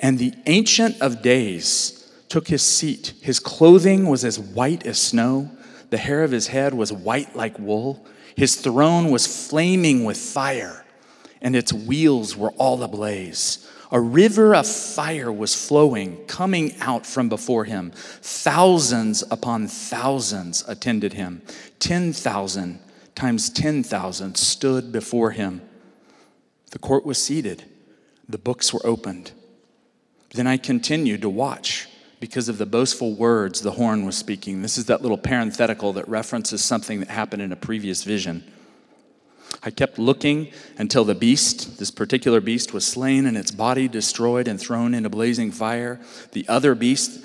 And 0.00 0.18
the 0.18 0.32
Ancient 0.46 1.00
of 1.00 1.22
Days 1.22 2.08
took 2.28 2.48
his 2.48 2.62
seat. 2.62 3.14
His 3.20 3.40
clothing 3.40 4.08
was 4.08 4.24
as 4.24 4.38
white 4.38 4.86
as 4.86 4.98
snow, 4.98 5.50
the 5.90 5.98
hair 5.98 6.24
of 6.24 6.30
his 6.30 6.48
head 6.48 6.74
was 6.74 6.92
white 6.92 7.36
like 7.36 7.58
wool. 7.58 8.04
His 8.36 8.56
throne 8.56 9.10
was 9.10 9.48
flaming 9.48 10.04
with 10.04 10.16
fire, 10.16 10.84
and 11.40 11.54
its 11.54 11.72
wheels 11.72 12.36
were 12.36 12.50
all 12.52 12.82
ablaze. 12.82 13.66
A 13.92 14.00
river 14.00 14.54
of 14.54 14.66
fire 14.66 15.32
was 15.32 15.54
flowing, 15.54 16.24
coming 16.26 16.74
out 16.80 17.06
from 17.06 17.28
before 17.28 17.64
him. 17.64 17.92
Thousands 17.94 19.22
upon 19.30 19.68
thousands 19.68 20.64
attended 20.66 21.12
him. 21.12 21.42
10,000 21.78 22.80
times 23.14 23.50
10,000 23.50 24.36
stood 24.36 24.92
before 24.92 25.30
him. 25.30 25.62
The 26.70 26.78
court 26.78 27.06
was 27.06 27.22
seated, 27.22 27.64
the 28.28 28.38
books 28.38 28.72
were 28.72 28.84
opened. 28.84 29.32
Then 30.34 30.46
I 30.46 30.56
continued 30.56 31.22
to 31.22 31.30
watch 31.30 31.88
because 32.20 32.48
of 32.48 32.58
the 32.58 32.66
boastful 32.66 33.14
words 33.14 33.60
the 33.60 33.72
horn 33.72 34.04
was 34.04 34.16
speaking. 34.16 34.62
This 34.62 34.78
is 34.78 34.86
that 34.86 35.02
little 35.02 35.18
parenthetical 35.18 35.92
that 35.94 36.08
references 36.08 36.62
something 36.64 37.00
that 37.00 37.08
happened 37.08 37.42
in 37.42 37.52
a 37.52 37.56
previous 37.56 38.04
vision. 38.04 38.44
I 39.62 39.70
kept 39.70 39.98
looking 39.98 40.52
until 40.78 41.04
the 41.04 41.14
beast, 41.14 41.78
this 41.78 41.90
particular 41.90 42.40
beast, 42.40 42.72
was 42.72 42.86
slain 42.86 43.26
and 43.26 43.36
its 43.36 43.50
body 43.50 43.88
destroyed 43.88 44.48
and 44.48 44.60
thrown 44.60 44.94
into 44.94 45.08
blazing 45.08 45.50
fire. 45.50 46.00
The 46.32 46.46
other 46.48 46.74
beast, 46.74 47.24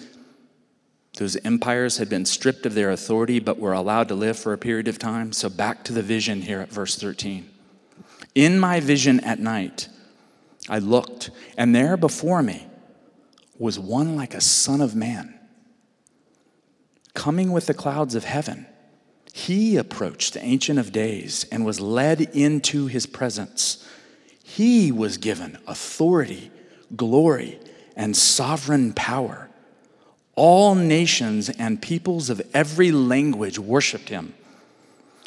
those 1.17 1.35
empires 1.37 1.97
had 1.97 2.09
been 2.09 2.25
stripped 2.25 2.65
of 2.65 2.73
their 2.73 2.91
authority 2.91 3.39
but 3.39 3.59
were 3.59 3.73
allowed 3.73 4.07
to 4.07 4.15
live 4.15 4.39
for 4.39 4.53
a 4.53 4.57
period 4.57 4.87
of 4.87 4.97
time. 4.97 5.33
So 5.33 5.49
back 5.49 5.83
to 5.85 5.93
the 5.93 6.01
vision 6.01 6.41
here 6.41 6.59
at 6.59 6.71
verse 6.71 6.95
13. 6.97 7.49
In 8.33 8.59
my 8.59 8.79
vision 8.79 9.19
at 9.21 9.39
night, 9.39 9.89
I 10.69 10.79
looked, 10.79 11.31
and 11.57 11.75
there 11.75 11.97
before 11.97 12.41
me 12.41 12.67
was 13.57 13.77
one 13.77 14.15
like 14.15 14.33
a 14.33 14.41
son 14.41 14.81
of 14.81 14.95
man, 14.95 15.37
coming 17.13 17.51
with 17.51 17.65
the 17.65 17.73
clouds 17.73 18.15
of 18.15 18.23
heaven. 18.23 18.65
He 19.33 19.77
approached 19.77 20.33
the 20.33 20.43
Ancient 20.43 20.77
of 20.77 20.91
Days 20.91 21.45
and 21.51 21.65
was 21.65 21.79
led 21.79 22.21
into 22.21 22.87
his 22.87 23.05
presence. 23.05 23.87
He 24.43 24.91
was 24.91 25.17
given 25.17 25.57
authority, 25.67 26.51
glory, 26.95 27.59
and 27.95 28.15
sovereign 28.15 28.93
power. 28.93 29.49
All 30.35 30.75
nations 30.75 31.49
and 31.49 31.81
peoples 31.81 32.29
of 32.29 32.41
every 32.53 32.91
language 32.91 33.57
worshiped 33.57 34.09
him. 34.09 34.33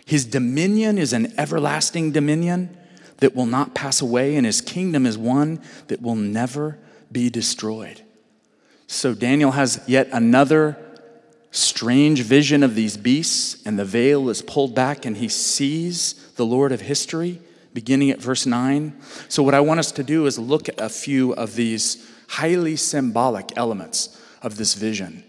His 0.05 0.27
dominion 0.27 0.99
is 0.99 1.13
an 1.13 1.33
everlasting 1.39 2.13
dominion 2.13 2.77
that 3.19 3.35
will 3.35 3.47
not 3.47 3.75
pass 3.75 4.03
away, 4.03 4.37
and 4.37 4.45
his 4.45 4.61
kingdom 4.61 5.07
is 5.07 5.17
one 5.17 5.63
that 5.87 6.03
will 6.03 6.17
never 6.17 6.79
be 7.11 7.31
destroyed. 7.31 8.03
So 8.87 9.15
Daniel 9.15 9.53
has 9.53 9.81
yet 9.87 10.09
another 10.13 10.77
strange 11.55 12.23
vision 12.23 12.63
of 12.63 12.75
these 12.75 12.97
beasts, 12.97 13.63
and 13.65 13.79
the 13.79 13.85
veil 13.85 14.29
is 14.29 14.43
pulled 14.43 14.75
back, 14.75 15.05
and 15.05 15.17
he 15.17 15.29
sees 15.29 16.15
the 16.37 16.45
Lord 16.45 16.73
of 16.73 16.81
history, 16.81 17.41
beginning 17.73 18.11
at 18.11 18.21
verse 18.21 18.45
9. 18.45 18.97
So, 19.29 19.43
what 19.43 19.55
I 19.55 19.61
want 19.61 19.81
us 19.81 19.93
to 19.93 20.03
do 20.03 20.27
is 20.27 20.39
look 20.39 20.69
at 20.69 20.81
a 20.81 20.89
few 20.89 21.33
of 21.35 21.55
these 21.55 22.11
highly 22.29 22.77
symbolic 22.77 23.57
elements 23.57 24.21
of 24.43 24.57
this 24.57 24.75
vision. 24.75 25.25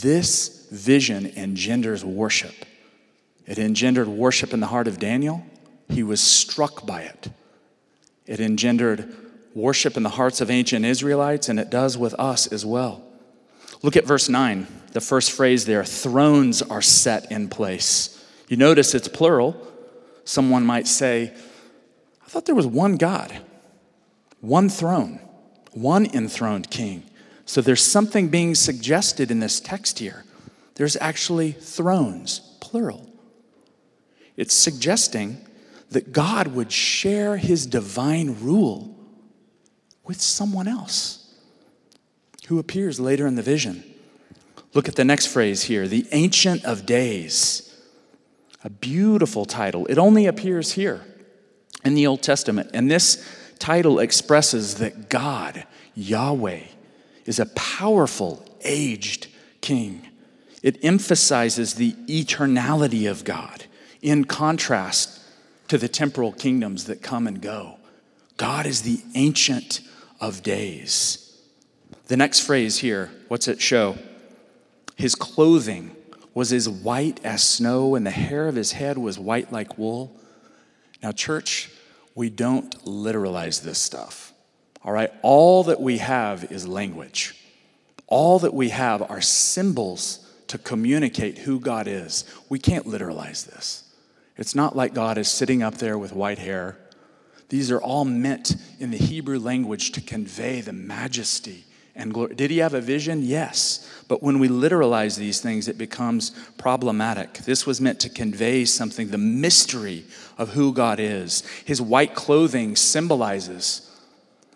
This 0.00 0.68
vision 0.70 1.26
engenders 1.36 2.04
worship. 2.04 2.54
It 3.46 3.58
engendered 3.58 4.08
worship 4.08 4.54
in 4.54 4.60
the 4.60 4.68
heart 4.68 4.88
of 4.88 4.98
Daniel. 4.98 5.44
He 5.88 6.02
was 6.02 6.20
struck 6.20 6.86
by 6.86 7.02
it. 7.02 7.28
It 8.26 8.40
engendered 8.40 9.14
worship 9.54 9.96
in 9.96 10.02
the 10.02 10.10
hearts 10.10 10.40
of 10.40 10.50
ancient 10.50 10.84
Israelites, 10.84 11.48
and 11.48 11.60
it 11.60 11.70
does 11.70 11.98
with 11.98 12.14
us 12.14 12.46
as 12.46 12.64
well. 12.64 13.02
Look 13.82 13.96
at 13.96 14.06
verse 14.06 14.28
9, 14.28 14.66
the 14.94 15.00
first 15.00 15.32
phrase 15.32 15.66
there 15.66 15.84
thrones 15.84 16.62
are 16.62 16.80
set 16.80 17.30
in 17.30 17.48
place. 17.48 18.24
You 18.48 18.56
notice 18.56 18.94
it's 18.94 19.08
plural. 19.08 19.60
Someone 20.24 20.64
might 20.64 20.86
say, 20.86 21.32
I 22.24 22.28
thought 22.28 22.46
there 22.46 22.54
was 22.54 22.66
one 22.66 22.96
God, 22.96 23.36
one 24.40 24.68
throne, 24.68 25.18
one 25.72 26.06
enthroned 26.06 26.70
king. 26.70 27.02
So 27.44 27.60
there's 27.60 27.82
something 27.82 28.28
being 28.28 28.54
suggested 28.54 29.30
in 29.30 29.40
this 29.40 29.60
text 29.60 29.98
here. 29.98 30.24
There's 30.76 30.96
actually 30.96 31.52
thrones, 31.52 32.38
plural. 32.60 33.10
It's 34.36 34.54
suggesting 34.54 35.44
that 35.90 36.12
God 36.12 36.48
would 36.48 36.70
share 36.70 37.36
his 37.36 37.66
divine 37.66 38.36
rule 38.40 38.96
with 40.04 40.20
someone 40.20 40.68
else 40.68 41.34
who 42.46 42.60
appears 42.60 43.00
later 43.00 43.26
in 43.26 43.34
the 43.34 43.42
vision. 43.42 43.82
Look 44.74 44.88
at 44.88 44.96
the 44.96 45.04
next 45.04 45.26
phrase 45.26 45.62
here 45.62 45.88
the 45.88 46.06
Ancient 46.12 46.64
of 46.64 46.84
Days. 46.84 47.70
A 48.64 48.70
beautiful 48.70 49.44
title. 49.44 49.86
It 49.86 49.98
only 49.98 50.26
appears 50.26 50.72
here 50.72 51.04
in 51.84 51.94
the 51.94 52.06
Old 52.06 52.22
Testament. 52.22 52.70
And 52.74 52.90
this 52.90 53.24
title 53.58 53.98
expresses 53.98 54.76
that 54.76 55.08
God, 55.08 55.66
Yahweh, 55.94 56.62
is 57.26 57.38
a 57.38 57.46
powerful, 57.46 58.44
aged 58.62 59.28
king. 59.60 60.08
It 60.62 60.82
emphasizes 60.82 61.74
the 61.74 61.92
eternality 62.06 63.08
of 63.10 63.24
God 63.24 63.66
in 64.00 64.24
contrast 64.24 65.20
to 65.68 65.78
the 65.78 65.88
temporal 65.88 66.32
kingdoms 66.32 66.84
that 66.86 67.02
come 67.02 67.26
and 67.26 67.40
go. 67.40 67.78
God 68.36 68.66
is 68.66 68.82
the 68.82 69.02
Ancient 69.14 69.82
of 70.20 70.42
Days. 70.42 71.38
The 72.06 72.16
next 72.16 72.40
phrase 72.40 72.78
here, 72.78 73.10
what's 73.28 73.46
it 73.46 73.60
show? 73.60 73.96
His 74.96 75.14
clothing 75.14 75.94
was 76.34 76.52
as 76.52 76.68
white 76.68 77.24
as 77.24 77.42
snow, 77.42 77.94
and 77.94 78.04
the 78.06 78.10
hair 78.10 78.48
of 78.48 78.56
his 78.56 78.72
head 78.72 78.98
was 78.98 79.18
white 79.18 79.52
like 79.52 79.78
wool. 79.78 80.16
Now, 81.02 81.12
church, 81.12 81.70
we 82.14 82.30
don't 82.30 82.76
literalize 82.84 83.62
this 83.62 83.78
stuff. 83.78 84.32
All 84.84 84.92
right? 84.92 85.12
All 85.22 85.64
that 85.64 85.80
we 85.80 85.98
have 85.98 86.50
is 86.50 86.66
language. 86.66 87.36
All 88.06 88.38
that 88.40 88.54
we 88.54 88.68
have 88.68 89.02
are 89.02 89.20
symbols 89.20 90.20
to 90.48 90.58
communicate 90.58 91.38
who 91.38 91.58
God 91.58 91.88
is. 91.88 92.24
We 92.48 92.58
can't 92.58 92.86
literalize 92.86 93.46
this. 93.46 93.92
It's 94.36 94.54
not 94.54 94.76
like 94.76 94.94
God 94.94 95.16
is 95.18 95.28
sitting 95.28 95.62
up 95.62 95.76
there 95.76 95.96
with 95.96 96.12
white 96.12 96.38
hair. 96.38 96.76
These 97.48 97.70
are 97.70 97.80
all 97.80 98.04
meant 98.04 98.56
in 98.80 98.90
the 98.90 98.96
Hebrew 98.96 99.38
language 99.38 99.92
to 99.92 100.00
convey 100.00 100.60
the 100.60 100.72
majesty 100.72 101.64
and 101.96 102.12
glory. 102.12 102.34
Did 102.34 102.50
he 102.50 102.58
have 102.58 102.74
a 102.74 102.80
vision? 102.80 103.22
Yes. 103.22 103.88
But 104.08 104.22
when 104.22 104.38
we 104.38 104.48
literalize 104.48 105.16
these 105.16 105.40
things, 105.40 105.68
it 105.68 105.78
becomes 105.78 106.30
problematic. 106.58 107.34
This 107.38 107.66
was 107.66 107.80
meant 107.80 108.00
to 108.00 108.08
convey 108.08 108.64
something, 108.64 109.08
the 109.08 109.18
mystery 109.18 110.04
of 110.36 110.50
who 110.50 110.72
God 110.72 111.00
is. 111.00 111.42
His 111.64 111.80
white 111.80 112.14
clothing 112.14 112.76
symbolizes 112.76 113.90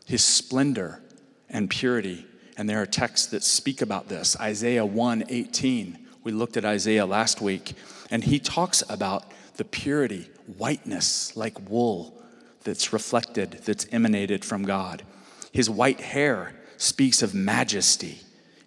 his 0.05 0.25
splendor 0.25 1.01
and 1.49 1.71
purity. 1.71 2.27
And 2.57 2.69
there 2.69 2.83
are 2.83 2.87
texts 2.87 3.29
that 3.29 3.45
speak 3.45 3.83
about 3.83 4.09
this. 4.09 4.39
Isaiah 4.41 4.85
1 4.85 5.25
18. 5.29 5.99
We 6.25 6.33
looked 6.33 6.57
at 6.57 6.65
Isaiah 6.65 7.07
last 7.07 7.41
week, 7.41 7.75
and 8.11 8.25
he 8.25 8.39
talks 8.39 8.83
about 8.91 9.31
the 9.57 9.65
purity, 9.65 10.29
whiteness 10.57 11.37
like 11.37 11.71
wool 11.71 12.21
that's 12.65 12.93
reflected, 12.93 13.61
that's 13.65 13.87
emanated 13.93 14.45
from 14.45 14.65
God. 14.65 15.05
His 15.53 15.71
white 15.71 16.01
hair 16.01 16.58
speaks 16.79 17.21
of 17.23 17.35
majesty 17.35 18.21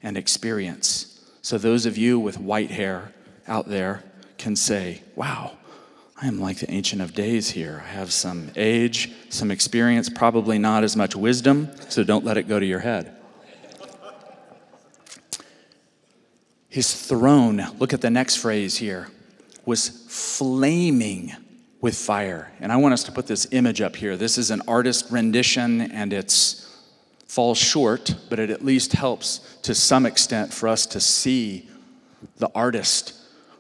and 0.04 0.18
experience. 0.18 1.20
So, 1.42 1.58
those 1.58 1.88
of 1.88 1.98
you 1.98 2.20
with 2.20 2.40
white 2.40 2.70
hair 2.70 3.14
out 3.48 3.68
there 3.68 4.04
can 4.38 4.56
say, 4.56 5.02
Wow, 5.16 5.58
I 6.22 6.28
am 6.28 6.40
like 6.40 6.60
the 6.60 6.70
Ancient 6.70 7.02
of 7.02 7.16
Days 7.16 7.50
here. 7.50 7.84
I 7.84 7.90
have 7.94 8.14
some 8.14 8.52
age, 8.56 9.12
some 9.30 9.50
experience, 9.50 10.08
probably 10.08 10.60
not 10.60 10.84
as 10.84 10.96
much 10.96 11.16
wisdom, 11.16 11.70
so 11.90 12.04
don't 12.04 12.24
let 12.24 12.38
it 12.38 12.48
go 12.48 12.60
to 12.60 12.66
your 12.66 12.82
head. 12.82 13.16
His 16.70 16.94
throne, 16.94 17.66
look 17.80 17.92
at 17.92 18.02
the 18.02 18.10
next 18.10 18.38
phrase 18.38 18.78
here, 18.78 19.10
was 19.66 19.90
flaming 20.08 21.34
with 21.82 21.98
fire. 21.98 22.52
And 22.60 22.72
I 22.72 22.78
want 22.78 22.94
us 22.94 23.04
to 23.06 23.12
put 23.12 23.28
this 23.28 23.48
image 23.52 23.82
up 23.82 23.96
here. 23.96 24.16
This 24.16 24.38
is 24.38 24.52
an 24.52 24.62
artist 24.68 25.12
rendition 25.12 25.82
and 25.82 26.14
it's 26.14 26.71
falls 27.32 27.58
short, 27.58 28.14
but 28.30 28.40
it 28.40 28.50
at 28.50 28.62
least 28.62 28.92
helps 28.92 29.40
to 29.62 29.74
some 29.74 30.06
extent 30.06 30.54
for 30.54 30.68
us 30.68 30.86
to 30.86 31.00
see 31.00 31.66
the 32.40 32.50
artist 32.54 33.14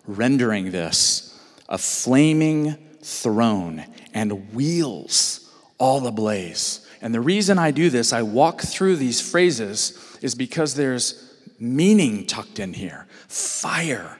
rendering 0.06 0.72
this 0.72 1.42
a 1.70 1.78
flaming 1.78 2.76
throne 3.02 3.86
and 4.14 4.54
wheels 4.54 5.50
all 5.78 6.06
ablaze. 6.06 6.86
And 7.02 7.14
the 7.14 7.22
reason 7.22 7.58
I 7.58 7.72
do 7.72 7.90
this, 7.90 8.12
I 8.12 8.24
walk 8.24 8.60
through 8.60 8.98
these 8.98 9.22
phrases, 9.22 10.18
is 10.22 10.36
because 10.36 10.76
there's 10.76 11.34
meaning 11.58 12.26
tucked 12.26 12.60
in 12.60 12.74
here. 12.74 13.08
Fire 13.30 14.18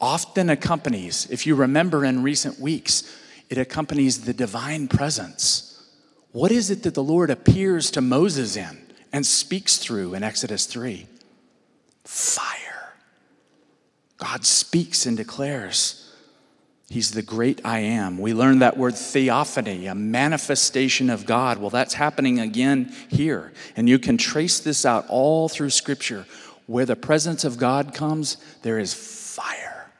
often 0.00 0.48
accompanies, 0.48 1.30
if 1.30 1.46
you 1.46 1.54
remember 1.54 2.02
in 2.02 2.22
recent 2.22 2.58
weeks, 2.58 3.02
it 3.50 3.58
accompanies 3.58 4.24
the 4.24 4.32
divine 4.32 4.88
presence. 4.88 5.86
What 6.32 6.50
is 6.50 6.70
it 6.70 6.82
that 6.84 6.94
the 6.94 7.04
Lord 7.04 7.28
appears 7.28 7.90
to 7.90 8.00
Moses 8.00 8.56
in 8.56 8.85
and 9.16 9.24
speaks 9.24 9.78
through 9.78 10.12
in 10.12 10.22
Exodus 10.22 10.66
3? 10.66 11.06
Fire. 12.04 12.92
God 14.18 14.44
speaks 14.44 15.06
and 15.06 15.16
declares. 15.16 16.14
He's 16.90 17.12
the 17.12 17.22
great 17.22 17.62
I 17.64 17.78
am. 17.78 18.18
We 18.18 18.34
learned 18.34 18.60
that 18.60 18.76
word 18.76 18.94
theophany, 18.94 19.86
a 19.86 19.94
manifestation 19.94 21.08
of 21.08 21.24
God. 21.24 21.56
Well, 21.56 21.70
that's 21.70 21.94
happening 21.94 22.40
again 22.40 22.92
here. 23.08 23.54
And 23.74 23.88
you 23.88 23.98
can 23.98 24.18
trace 24.18 24.60
this 24.60 24.84
out 24.84 25.06
all 25.08 25.48
through 25.48 25.70
Scripture. 25.70 26.26
Where 26.66 26.84
the 26.84 26.94
presence 26.94 27.42
of 27.42 27.56
God 27.56 27.94
comes, 27.94 28.36
there 28.60 28.78
is 28.78 28.92
fire. 28.92 29.90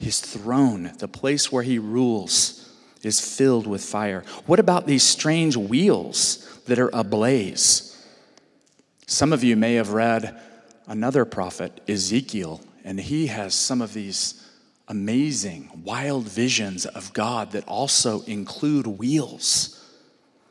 His 0.00 0.18
throne, 0.18 0.92
the 0.98 1.08
place 1.08 1.52
where 1.52 1.62
he 1.62 1.78
rules, 1.78 2.74
is 3.02 3.20
filled 3.20 3.66
with 3.66 3.84
fire. 3.84 4.24
What 4.46 4.60
about 4.60 4.86
these 4.86 5.02
strange 5.02 5.58
wheels 5.58 6.58
that 6.64 6.78
are 6.78 6.90
ablaze? 6.94 7.85
Some 9.06 9.32
of 9.32 9.44
you 9.44 9.56
may 9.56 9.74
have 9.74 9.90
read 9.90 10.36
another 10.88 11.24
prophet, 11.24 11.80
Ezekiel, 11.88 12.60
and 12.84 12.98
he 12.98 13.28
has 13.28 13.54
some 13.54 13.80
of 13.80 13.94
these 13.94 14.42
amazing, 14.88 15.82
wild 15.84 16.28
visions 16.28 16.86
of 16.86 17.12
God 17.12 17.52
that 17.52 17.66
also 17.68 18.22
include 18.22 18.86
wheels 18.86 19.72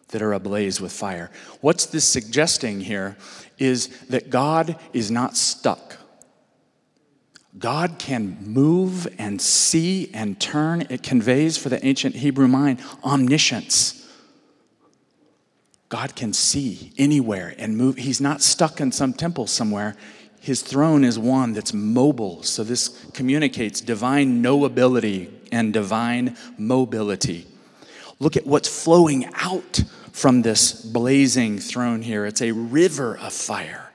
that 0.10 0.22
are 0.22 0.34
ablaze 0.34 0.80
with 0.80 0.94
fire. 0.94 1.32
What's 1.60 1.86
this 1.88 2.06
suggesting 2.06 2.80
here 2.80 3.18
is 3.58 3.88
that 4.08 4.30
God 4.30 4.80
is 4.94 5.12
not 5.12 5.36
stuck. 5.36 5.98
God 7.58 7.98
can 7.98 8.38
move 8.41 9.08
and 9.18 9.41
see 9.41 10.10
and 10.13 10.39
turn. 10.39 10.88
It 10.89 11.04
conveys 11.04 11.58
for 11.58 11.70
the 11.70 11.86
ancient 11.86 12.15
Hebrew 12.15 12.48
mind 12.48 12.82
omniscience. 13.04 14.05
God 15.89 16.15
can 16.15 16.34
see 16.34 16.91
anywhere 16.98 17.54
and 17.58 17.78
move. 17.78 17.98
He's 17.98 18.21
not 18.21 18.41
stuck 18.41 18.82
in 18.82 18.91
some 18.91 19.13
temple 19.13 19.48
somewhere. 19.48 19.95
His 20.39 20.62
throne 20.62 21.04
is 21.04 21.17
one 21.17 21.54
that's 21.54 21.74
mobile. 21.74 22.43
So 22.43 22.63
this 22.63 22.89
communicates 23.13 23.82
divine 23.82 24.43
knowability 24.43 25.32
and 25.52 25.74
divine 25.74 26.38
mobility. 26.58 27.48
Look 28.19 28.38
at 28.38 28.45
what's 28.45 28.84
flowing 28.84 29.26
out 29.36 29.84
from 30.12 30.41
this 30.41 30.74
blazing 30.74 31.60
throne 31.60 32.02
here. 32.02 32.26
It's 32.26 32.41
a 32.41 32.52
river 32.52 33.17
of 33.17 33.34
fire. 33.34 33.91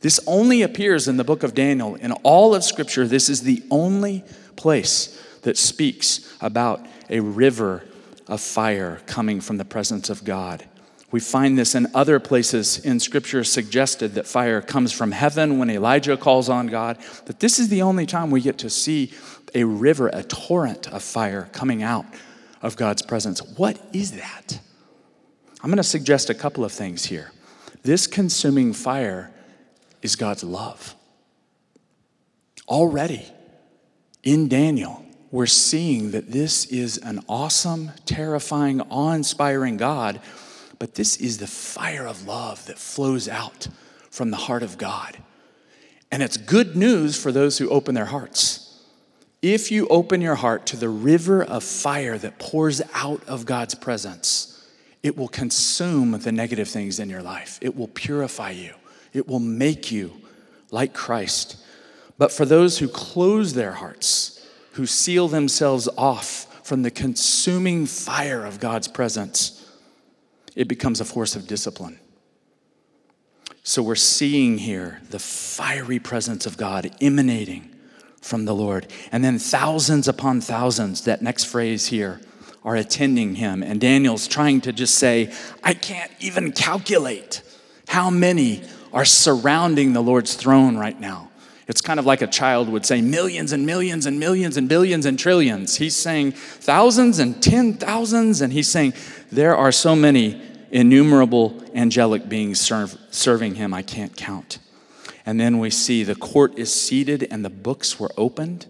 This 0.00 0.20
only 0.26 0.62
appears 0.62 1.08
in 1.08 1.16
the 1.16 1.24
book 1.24 1.42
of 1.42 1.54
Daniel. 1.54 1.94
In 1.96 2.12
all 2.12 2.54
of 2.54 2.62
Scripture, 2.64 3.06
this 3.06 3.28
is 3.28 3.42
the 3.42 3.62
only 3.70 4.24
place 4.56 5.22
that 5.42 5.56
speaks 5.56 6.36
about 6.40 6.86
a 7.08 7.20
river 7.20 7.84
of 8.26 8.40
fire 8.40 9.00
coming 9.06 9.40
from 9.40 9.56
the 9.56 9.64
presence 9.64 10.10
of 10.10 10.24
God. 10.24 10.67
We 11.10 11.20
find 11.20 11.58
this 11.58 11.74
in 11.74 11.86
other 11.94 12.20
places 12.20 12.78
in 12.78 13.00
Scripture 13.00 13.42
suggested 13.42 14.14
that 14.14 14.26
fire 14.26 14.60
comes 14.60 14.92
from 14.92 15.12
heaven 15.12 15.58
when 15.58 15.70
Elijah 15.70 16.16
calls 16.18 16.50
on 16.50 16.66
God. 16.66 16.98
But 17.24 17.40
this 17.40 17.58
is 17.58 17.68
the 17.68 17.82
only 17.82 18.04
time 18.04 18.30
we 18.30 18.42
get 18.42 18.58
to 18.58 18.70
see 18.70 19.12
a 19.54 19.64
river, 19.64 20.08
a 20.08 20.22
torrent 20.22 20.92
of 20.92 21.02
fire 21.02 21.48
coming 21.52 21.82
out 21.82 22.04
of 22.60 22.76
God's 22.76 23.00
presence. 23.00 23.40
What 23.56 23.80
is 23.94 24.12
that? 24.12 24.60
I'm 25.62 25.70
going 25.70 25.78
to 25.78 25.82
suggest 25.82 26.28
a 26.28 26.34
couple 26.34 26.64
of 26.64 26.72
things 26.72 27.06
here. 27.06 27.32
This 27.82 28.06
consuming 28.06 28.74
fire 28.74 29.32
is 30.02 30.14
God's 30.14 30.44
love. 30.44 30.94
Already 32.68 33.24
in 34.22 34.48
Daniel, 34.48 35.04
we're 35.30 35.46
seeing 35.46 36.10
that 36.10 36.30
this 36.30 36.66
is 36.66 36.98
an 36.98 37.20
awesome, 37.28 37.92
terrifying, 38.04 38.82
awe 38.82 39.12
inspiring 39.12 39.78
God, 39.78 40.20
but 40.78 40.94
this 40.94 41.16
is 41.16 41.38
the 41.38 41.46
fire 41.46 42.06
of 42.06 42.26
love 42.26 42.64
that 42.66 42.78
flows 42.78 43.28
out 43.28 43.68
from 44.10 44.30
the 44.30 44.36
heart 44.36 44.62
of 44.62 44.78
God. 44.78 45.18
And 46.10 46.22
it's 46.22 46.36
good 46.36 46.76
news 46.76 47.20
for 47.20 47.32
those 47.32 47.58
who 47.58 47.68
open 47.68 47.94
their 47.94 48.06
hearts. 48.06 48.64
If 49.42 49.70
you 49.70 49.86
open 49.88 50.20
your 50.20 50.34
heart 50.34 50.66
to 50.66 50.76
the 50.76 50.88
river 50.88 51.44
of 51.44 51.62
fire 51.62 52.18
that 52.18 52.38
pours 52.38 52.80
out 52.94 53.22
of 53.28 53.46
God's 53.46 53.74
presence, 53.74 54.66
it 55.02 55.16
will 55.16 55.28
consume 55.28 56.12
the 56.12 56.32
negative 56.32 56.68
things 56.68 56.98
in 56.98 57.08
your 57.08 57.22
life. 57.22 57.58
It 57.62 57.76
will 57.76 57.88
purify 57.88 58.50
you. 58.50 58.74
It 59.12 59.28
will 59.28 59.38
make 59.38 59.92
you 59.92 60.12
like 60.70 60.92
Christ. 60.92 61.56
But 62.16 62.32
for 62.32 62.44
those 62.44 62.78
who 62.78 62.88
close 62.88 63.54
their 63.54 63.72
hearts, 63.72 64.44
who 64.72 64.86
seal 64.86 65.28
themselves 65.28 65.88
off 65.96 66.46
from 66.66 66.82
the 66.82 66.90
consuming 66.90 67.86
fire 67.86 68.44
of 68.44 68.60
God's 68.60 68.88
presence, 68.88 69.57
it 70.58 70.66
becomes 70.66 71.00
a 71.00 71.04
force 71.04 71.36
of 71.36 71.46
discipline. 71.46 72.00
So 73.62 73.80
we're 73.80 73.94
seeing 73.94 74.58
here 74.58 75.00
the 75.08 75.20
fiery 75.20 76.00
presence 76.00 76.46
of 76.46 76.56
God 76.56 76.90
emanating 77.00 77.76
from 78.20 78.44
the 78.44 78.54
Lord. 78.56 78.88
And 79.12 79.22
then 79.22 79.38
thousands 79.38 80.08
upon 80.08 80.40
thousands, 80.40 81.04
that 81.04 81.22
next 81.22 81.44
phrase 81.44 81.86
here, 81.86 82.20
are 82.64 82.74
attending 82.74 83.36
him. 83.36 83.62
And 83.62 83.80
Daniel's 83.80 84.26
trying 84.26 84.60
to 84.62 84.72
just 84.72 84.96
say, 84.96 85.32
I 85.62 85.74
can't 85.74 86.10
even 86.18 86.50
calculate 86.50 87.40
how 87.86 88.10
many 88.10 88.64
are 88.92 89.04
surrounding 89.04 89.92
the 89.92 90.02
Lord's 90.02 90.34
throne 90.34 90.76
right 90.76 90.98
now. 90.98 91.30
It's 91.68 91.82
kind 91.82 92.00
of 92.00 92.06
like 92.06 92.22
a 92.22 92.26
child 92.26 92.70
would 92.70 92.86
say 92.86 93.02
millions 93.02 93.52
and 93.52 93.66
millions 93.66 94.06
and 94.06 94.18
millions 94.18 94.56
and 94.56 94.68
billions 94.68 95.04
and 95.04 95.18
trillions. 95.18 95.76
He's 95.76 95.94
saying 95.94 96.32
thousands 96.32 97.18
and 97.18 97.42
ten 97.42 97.74
thousands, 97.74 98.40
and 98.40 98.52
he's 98.52 98.68
saying 98.68 98.94
there 99.30 99.54
are 99.54 99.70
so 99.70 99.94
many 99.94 100.40
innumerable 100.70 101.62
angelic 101.74 102.28
beings 102.28 102.58
serve, 102.58 102.96
serving 103.10 103.56
him, 103.56 103.74
I 103.74 103.82
can't 103.82 104.16
count. 104.16 104.58
And 105.26 105.38
then 105.38 105.58
we 105.58 105.68
see 105.68 106.04
the 106.04 106.14
court 106.14 106.58
is 106.58 106.72
seated 106.72 107.26
and 107.30 107.44
the 107.44 107.50
books 107.50 108.00
were 108.00 108.10
opened, 108.16 108.66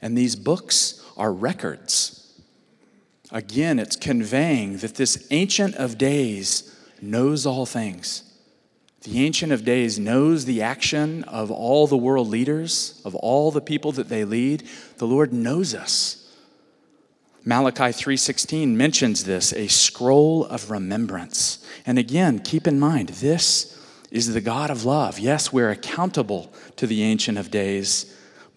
and 0.00 0.16
these 0.16 0.36
books 0.36 1.04
are 1.16 1.32
records. 1.32 2.32
Again, 3.32 3.80
it's 3.80 3.96
conveying 3.96 4.78
that 4.78 4.94
this 4.94 5.26
Ancient 5.32 5.74
of 5.74 5.98
Days 5.98 6.72
knows 7.02 7.44
all 7.44 7.66
things. 7.66 8.22
The 9.06 9.24
Ancient 9.24 9.52
of 9.52 9.64
Days 9.64 10.00
knows 10.00 10.46
the 10.46 10.62
action 10.62 11.22
of 11.24 11.52
all 11.52 11.86
the 11.86 11.96
world 11.96 12.26
leaders, 12.26 13.00
of 13.04 13.14
all 13.14 13.52
the 13.52 13.60
people 13.60 13.92
that 13.92 14.08
they 14.08 14.24
lead. 14.24 14.64
The 14.98 15.06
Lord 15.06 15.32
knows 15.32 15.76
us. 15.76 16.28
Malachi 17.44 17.92
3:16 17.92 18.76
mentions 18.76 19.22
this, 19.22 19.52
a 19.52 19.68
scroll 19.68 20.44
of 20.46 20.72
remembrance. 20.72 21.58
And 21.86 22.00
again, 22.00 22.40
keep 22.40 22.66
in 22.66 22.80
mind, 22.80 23.10
this 23.10 23.78
is 24.10 24.34
the 24.34 24.40
God 24.40 24.70
of 24.70 24.84
love. 24.84 25.20
Yes, 25.20 25.52
we're 25.52 25.70
accountable 25.70 26.52
to 26.74 26.88
the 26.88 27.04
Ancient 27.04 27.38
of 27.38 27.52
Days, 27.52 28.06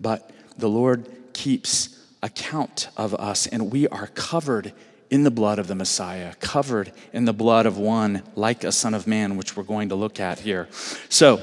but 0.02 0.32
the 0.58 0.70
Lord 0.70 1.08
keeps 1.34 1.90
account 2.24 2.90
of 2.98 3.14
us 3.14 3.46
and 3.46 3.72
we 3.72 3.88
are 3.90 4.08
covered 4.08 4.74
in 5.10 5.24
the 5.24 5.32
blood 5.32 5.60
of 5.60 5.68
the 5.68 5.76
Messiah, 5.76 6.34
covered 6.40 6.92
in 7.14 7.26
the 7.26 7.34
blood 7.34 7.66
of 7.66 7.78
one 7.78 8.22
like 8.36 8.64
a 8.64 8.72
Son 8.72 8.94
of 8.94 9.08
Man, 9.08 9.38
which 9.38 9.58
we're 9.58 9.64
going 9.64 9.90
to 9.90 9.96
look 9.96 10.20
at 10.20 10.40
here. 10.40 10.68
So, 11.10 11.42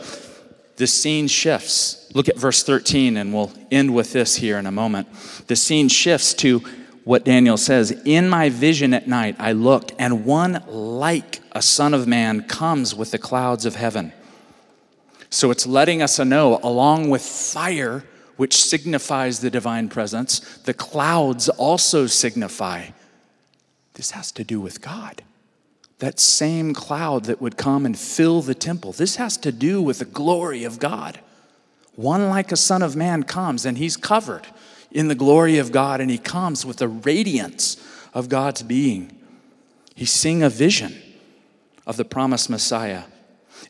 the 0.76 0.86
scene 0.86 1.26
shifts. 1.26 2.10
Look 2.14 2.28
at 2.28 2.36
verse 2.36 2.62
13, 2.62 3.16
and 3.16 3.32
we'll 3.32 3.52
end 3.70 3.94
with 3.94 4.12
this 4.12 4.36
here 4.36 4.58
in 4.58 4.66
a 4.66 4.72
moment. 4.72 5.08
The 5.46 5.56
scene 5.56 5.88
shifts 5.88 6.34
to 6.34 6.60
what 7.04 7.24
Daniel 7.24 7.56
says 7.56 7.92
In 8.04 8.28
my 8.28 8.50
vision 8.50 8.92
at 8.92 9.08
night, 9.08 9.36
I 9.38 9.52
looked, 9.52 9.94
and 9.98 10.24
one 10.24 10.62
like 10.68 11.40
a 11.52 11.62
Son 11.62 11.94
of 11.94 12.06
Man 12.06 12.42
comes 12.42 12.94
with 12.94 13.10
the 13.10 13.18
clouds 13.18 13.64
of 13.64 13.76
heaven. 13.76 14.12
So 15.30 15.50
it's 15.50 15.66
letting 15.66 16.02
us 16.02 16.18
know, 16.18 16.60
along 16.62 17.10
with 17.10 17.22
fire, 17.22 18.04
which 18.36 18.56
signifies 18.56 19.40
the 19.40 19.50
divine 19.50 19.88
presence, 19.88 20.40
the 20.64 20.74
clouds 20.74 21.48
also 21.48 22.06
signify 22.06 22.88
this 23.96 24.12
has 24.12 24.30
to 24.32 24.44
do 24.44 24.60
with 24.60 24.80
God. 24.80 25.22
That 25.98 26.20
same 26.20 26.74
cloud 26.74 27.24
that 27.24 27.40
would 27.40 27.56
come 27.56 27.86
and 27.86 27.98
fill 27.98 28.42
the 28.42 28.54
temple. 28.54 28.92
This 28.92 29.16
has 29.16 29.38
to 29.38 29.50
do 29.50 29.80
with 29.80 29.98
the 29.98 30.04
glory 30.04 30.64
of 30.64 30.78
God. 30.78 31.18
One 31.94 32.28
like 32.28 32.52
a 32.52 32.56
Son 32.56 32.82
of 32.82 32.94
Man 32.94 33.22
comes, 33.22 33.64
and 33.64 33.78
he's 33.78 33.96
covered 33.96 34.46
in 34.90 35.08
the 35.08 35.14
glory 35.14 35.56
of 35.56 35.72
God, 35.72 36.02
and 36.02 36.10
he 36.10 36.18
comes 36.18 36.66
with 36.66 36.76
the 36.76 36.88
radiance 36.88 37.82
of 38.12 38.28
God's 38.28 38.62
being. 38.62 39.18
He's 39.94 40.12
seeing 40.12 40.42
a 40.42 40.50
vision 40.50 40.94
of 41.86 41.96
the 41.96 42.04
promised 42.04 42.50
Messiah. 42.50 43.04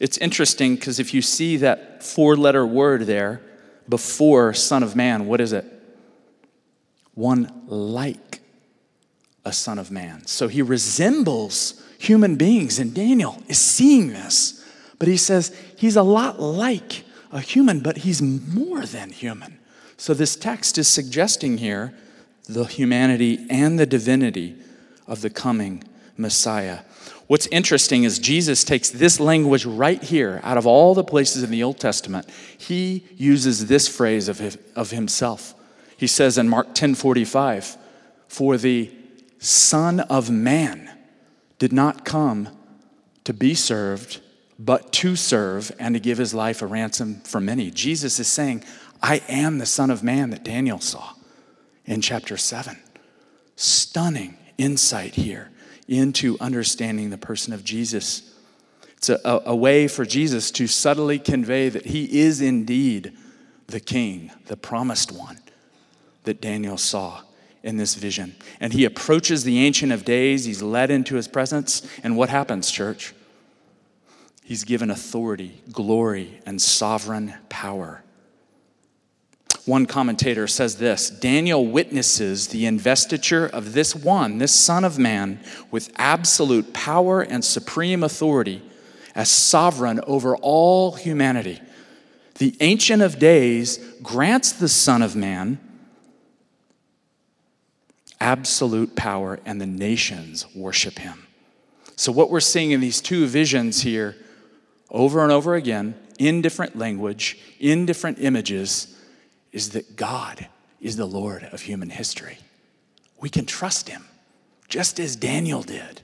It's 0.00 0.18
interesting 0.18 0.74
because 0.74 0.98
if 0.98 1.14
you 1.14 1.22
see 1.22 1.56
that 1.58 2.02
four 2.02 2.36
letter 2.36 2.66
word 2.66 3.02
there 3.02 3.40
before 3.88 4.52
Son 4.54 4.82
of 4.82 4.96
Man, 4.96 5.26
what 5.26 5.40
is 5.40 5.52
it? 5.52 5.64
One 7.14 7.62
like 7.68 8.40
a 9.46 9.52
Son 9.52 9.78
of 9.78 9.90
Man. 9.90 10.26
So 10.26 10.48
he 10.48 10.60
resembles 10.60 11.80
human 11.98 12.34
beings, 12.36 12.78
and 12.78 12.92
Daniel 12.92 13.42
is 13.46 13.58
seeing 13.58 14.08
this. 14.08 14.64
But 14.98 15.08
he 15.08 15.16
says 15.16 15.56
he's 15.76 15.96
a 15.96 16.02
lot 16.02 16.40
like 16.40 17.04
a 17.30 17.40
human, 17.40 17.80
but 17.80 17.98
he's 17.98 18.20
more 18.20 18.84
than 18.84 19.10
human. 19.10 19.58
So 19.96 20.14
this 20.14 20.36
text 20.36 20.78
is 20.78 20.88
suggesting 20.88 21.58
here 21.58 21.94
the 22.48 22.64
humanity 22.64 23.46
and 23.48 23.78
the 23.78 23.86
divinity 23.86 24.56
of 25.06 25.20
the 25.20 25.30
coming 25.30 25.84
Messiah. 26.16 26.80
What's 27.28 27.46
interesting 27.48 28.04
is 28.04 28.18
Jesus 28.18 28.64
takes 28.64 28.90
this 28.90 29.20
language 29.20 29.64
right 29.64 30.02
here 30.02 30.40
out 30.42 30.58
of 30.58 30.66
all 30.66 30.94
the 30.94 31.04
places 31.04 31.42
in 31.42 31.50
the 31.50 31.62
Old 31.62 31.78
Testament. 31.78 32.28
He 32.58 33.04
uses 33.16 33.66
this 33.66 33.86
phrase 33.88 34.28
of, 34.28 34.38
his, 34.38 34.58
of 34.74 34.90
himself. 34.90 35.54
He 35.96 36.06
says 36.06 36.36
in 36.36 36.48
Mark 36.48 36.74
10 36.74 36.94
45, 36.94 37.76
For 38.28 38.56
the 38.56 38.90
Son 39.38 40.00
of 40.00 40.30
Man 40.30 40.90
did 41.58 41.72
not 41.72 42.04
come 42.04 42.48
to 43.24 43.34
be 43.34 43.54
served, 43.54 44.20
but 44.58 44.92
to 44.92 45.16
serve 45.16 45.72
and 45.78 45.94
to 45.94 46.00
give 46.00 46.18
his 46.18 46.32
life 46.32 46.62
a 46.62 46.66
ransom 46.66 47.20
for 47.20 47.40
many. 47.40 47.70
Jesus 47.70 48.18
is 48.18 48.28
saying, 48.28 48.64
I 49.02 49.22
am 49.28 49.58
the 49.58 49.66
Son 49.66 49.90
of 49.90 50.02
Man 50.02 50.30
that 50.30 50.44
Daniel 50.44 50.80
saw 50.80 51.12
in 51.84 52.00
chapter 52.00 52.36
7. 52.36 52.78
Stunning 53.56 54.36
insight 54.58 55.14
here 55.14 55.50
into 55.88 56.36
understanding 56.40 57.10
the 57.10 57.18
person 57.18 57.52
of 57.52 57.64
Jesus. 57.64 58.34
It's 58.96 59.08
a, 59.08 59.20
a, 59.24 59.42
a, 59.46 59.56
way 59.56 59.88
for 59.88 60.04
Jesus 60.04 60.50
to 60.52 60.66
subtly 60.66 61.18
convey 61.18 61.68
that 61.68 61.86
he 61.86 62.20
is 62.20 62.40
indeed 62.40 63.16
the 63.66 63.80
king, 63.80 64.30
the 64.46 64.56
promised 64.56 65.12
one 65.12 65.38
that 66.24 66.40
Daniel 66.40 66.76
saw 66.76 67.22
in 67.66 67.76
this 67.76 67.96
vision. 67.96 68.34
And 68.60 68.72
he 68.72 68.84
approaches 68.84 69.42
the 69.42 69.58
Ancient 69.58 69.90
of 69.90 70.04
Days, 70.04 70.44
he's 70.44 70.62
led 70.62 70.90
into 70.90 71.16
his 71.16 71.28
presence. 71.28 71.86
And 72.02 72.16
what 72.16 72.30
happens, 72.30 72.70
church? 72.70 73.12
He's 74.44 74.62
given 74.62 74.90
authority, 74.90 75.60
glory, 75.72 76.40
and 76.46 76.62
sovereign 76.62 77.34
power. 77.48 78.04
One 79.64 79.86
commentator 79.86 80.46
says 80.46 80.76
this 80.76 81.10
Daniel 81.10 81.66
witnesses 81.66 82.48
the 82.48 82.66
investiture 82.66 83.46
of 83.46 83.72
this 83.72 83.96
one, 83.96 84.38
this 84.38 84.52
Son 84.52 84.84
of 84.84 84.96
Man, 84.96 85.40
with 85.72 85.90
absolute 85.96 86.72
power 86.72 87.20
and 87.20 87.44
supreme 87.44 88.04
authority 88.04 88.62
as 89.16 89.28
sovereign 89.28 90.00
over 90.06 90.36
all 90.36 90.92
humanity. 90.92 91.60
The 92.38 92.56
Ancient 92.60 93.02
of 93.02 93.18
Days 93.18 93.78
grants 94.02 94.52
the 94.52 94.68
Son 94.68 95.02
of 95.02 95.16
Man 95.16 95.58
absolute 98.20 98.96
power, 98.96 99.38
and 99.44 99.60
the 99.60 99.66
nations 99.66 100.46
worship 100.54 100.98
him. 100.98 101.26
So, 101.96 102.12
what 102.12 102.30
we're 102.30 102.40
seeing 102.40 102.72
in 102.72 102.80
these 102.80 103.00
two 103.00 103.26
visions 103.26 103.82
here, 103.82 104.16
over 104.90 105.22
and 105.22 105.32
over 105.32 105.54
again, 105.54 105.94
in 106.18 106.42
different 106.42 106.76
language, 106.76 107.38
in 107.58 107.86
different 107.86 108.18
images, 108.20 108.96
is 109.52 109.70
that 109.70 109.96
God 109.96 110.48
is 110.80 110.96
the 110.96 111.06
Lord 111.06 111.44
of 111.44 111.62
human 111.62 111.90
history. 111.90 112.38
We 113.20 113.30
can 113.30 113.46
trust 113.46 113.88
him, 113.88 114.04
just 114.68 115.00
as 115.00 115.16
Daniel 115.16 115.62
did, 115.62 116.02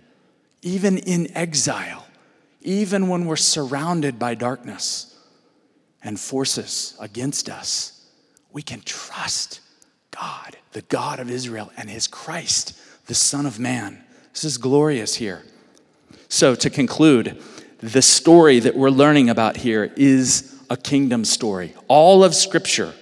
even 0.62 0.98
in 0.98 1.34
exile, 1.36 2.06
even 2.62 3.08
when 3.08 3.26
we're 3.26 3.36
surrounded 3.36 4.18
by 4.18 4.34
darkness 4.34 5.18
and 6.02 6.18
forces 6.18 6.96
against 7.00 7.48
us. 7.48 8.06
We 8.52 8.62
can 8.62 8.80
trust 8.82 9.60
God, 10.12 10.56
the 10.72 10.82
God 10.82 11.18
of 11.18 11.30
Israel, 11.30 11.72
and 11.76 11.90
his 11.90 12.06
Christ, 12.06 12.78
the 13.06 13.14
Son 13.14 13.46
of 13.46 13.58
Man. 13.58 14.04
This 14.32 14.44
is 14.44 14.58
glorious 14.58 15.16
here. 15.16 15.42
So, 16.28 16.54
to 16.54 16.70
conclude, 16.70 17.42
the 17.78 18.02
story 18.02 18.60
that 18.60 18.76
we're 18.76 18.90
learning 18.90 19.28
about 19.28 19.58
here 19.58 19.92
is 19.96 20.56
a 20.70 20.76
kingdom 20.76 21.24
story. 21.24 21.74
All 21.88 22.24
of 22.24 22.34
Scripture 22.34 22.94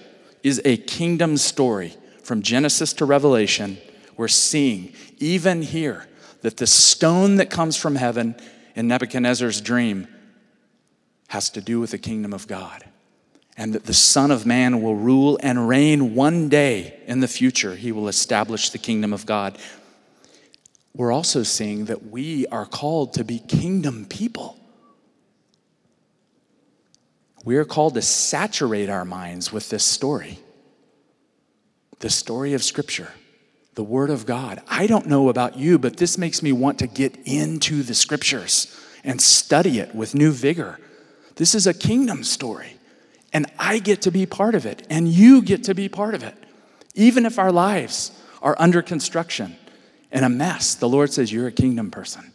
is 0.43 0.61
a 0.65 0.77
kingdom 0.77 1.37
story. 1.37 1.95
From 2.23 2.41
Genesis 2.41 2.93
to 2.93 3.05
Revelation, 3.05 3.77
we're 4.17 4.27
seeing, 4.27 4.93
even 5.19 5.61
here, 5.61 6.07
that 6.41 6.57
the 6.57 6.67
stone 6.67 7.35
that 7.37 7.49
comes 7.49 7.77
from 7.77 7.95
heaven 7.95 8.35
in 8.75 8.87
Nebuchadnezzar's 8.87 9.61
dream 9.61 10.07
has 11.27 11.49
to 11.51 11.61
do 11.61 11.79
with 11.79 11.91
the 11.91 11.97
kingdom 11.97 12.33
of 12.33 12.47
God. 12.47 12.83
And 13.61 13.75
that 13.75 13.85
the 13.85 13.93
Son 13.93 14.31
of 14.31 14.43
Man 14.43 14.81
will 14.81 14.95
rule 14.95 15.37
and 15.43 15.67
reign 15.67 16.15
one 16.15 16.49
day 16.49 16.99
in 17.05 17.19
the 17.19 17.27
future. 17.27 17.75
He 17.75 17.91
will 17.91 18.07
establish 18.07 18.71
the 18.71 18.79
kingdom 18.79 19.13
of 19.13 19.27
God. 19.27 19.55
We're 20.95 21.11
also 21.11 21.43
seeing 21.43 21.85
that 21.85 22.07
we 22.07 22.47
are 22.47 22.65
called 22.65 23.13
to 23.13 23.23
be 23.23 23.37
kingdom 23.37 24.05
people. 24.05 24.57
We 27.45 27.55
are 27.57 27.63
called 27.63 27.93
to 27.93 28.01
saturate 28.01 28.89
our 28.89 29.05
minds 29.05 29.53
with 29.53 29.69
this 29.69 29.83
story 29.83 30.39
the 31.99 32.09
story 32.09 32.55
of 32.55 32.63
Scripture, 32.63 33.11
the 33.75 33.83
Word 33.83 34.09
of 34.09 34.25
God. 34.25 34.59
I 34.67 34.87
don't 34.87 35.05
know 35.05 35.29
about 35.29 35.59
you, 35.59 35.77
but 35.77 35.97
this 35.97 36.17
makes 36.17 36.41
me 36.41 36.51
want 36.51 36.79
to 36.79 36.87
get 36.87 37.15
into 37.25 37.83
the 37.83 37.93
Scriptures 37.93 38.75
and 39.03 39.21
study 39.21 39.77
it 39.77 39.93
with 39.93 40.15
new 40.15 40.31
vigor. 40.31 40.79
This 41.35 41.53
is 41.53 41.67
a 41.67 41.75
kingdom 41.75 42.23
story, 42.23 42.77
and 43.33 43.45
I 43.57 43.79
get 43.79 44.01
to 44.03 44.11
be 44.11 44.25
part 44.25 44.55
of 44.55 44.65
it, 44.65 44.85
and 44.89 45.07
you 45.07 45.41
get 45.41 45.63
to 45.65 45.73
be 45.73 45.87
part 45.89 46.15
of 46.15 46.23
it. 46.23 46.35
Even 46.95 47.25
if 47.25 47.39
our 47.39 47.51
lives 47.51 48.11
are 48.41 48.55
under 48.59 48.81
construction 48.81 49.55
and 50.11 50.25
a 50.25 50.29
mess, 50.29 50.75
the 50.75 50.89
Lord 50.89 51.13
says, 51.13 51.31
You're 51.31 51.47
a 51.47 51.51
kingdom 51.51 51.91
person. 51.91 52.31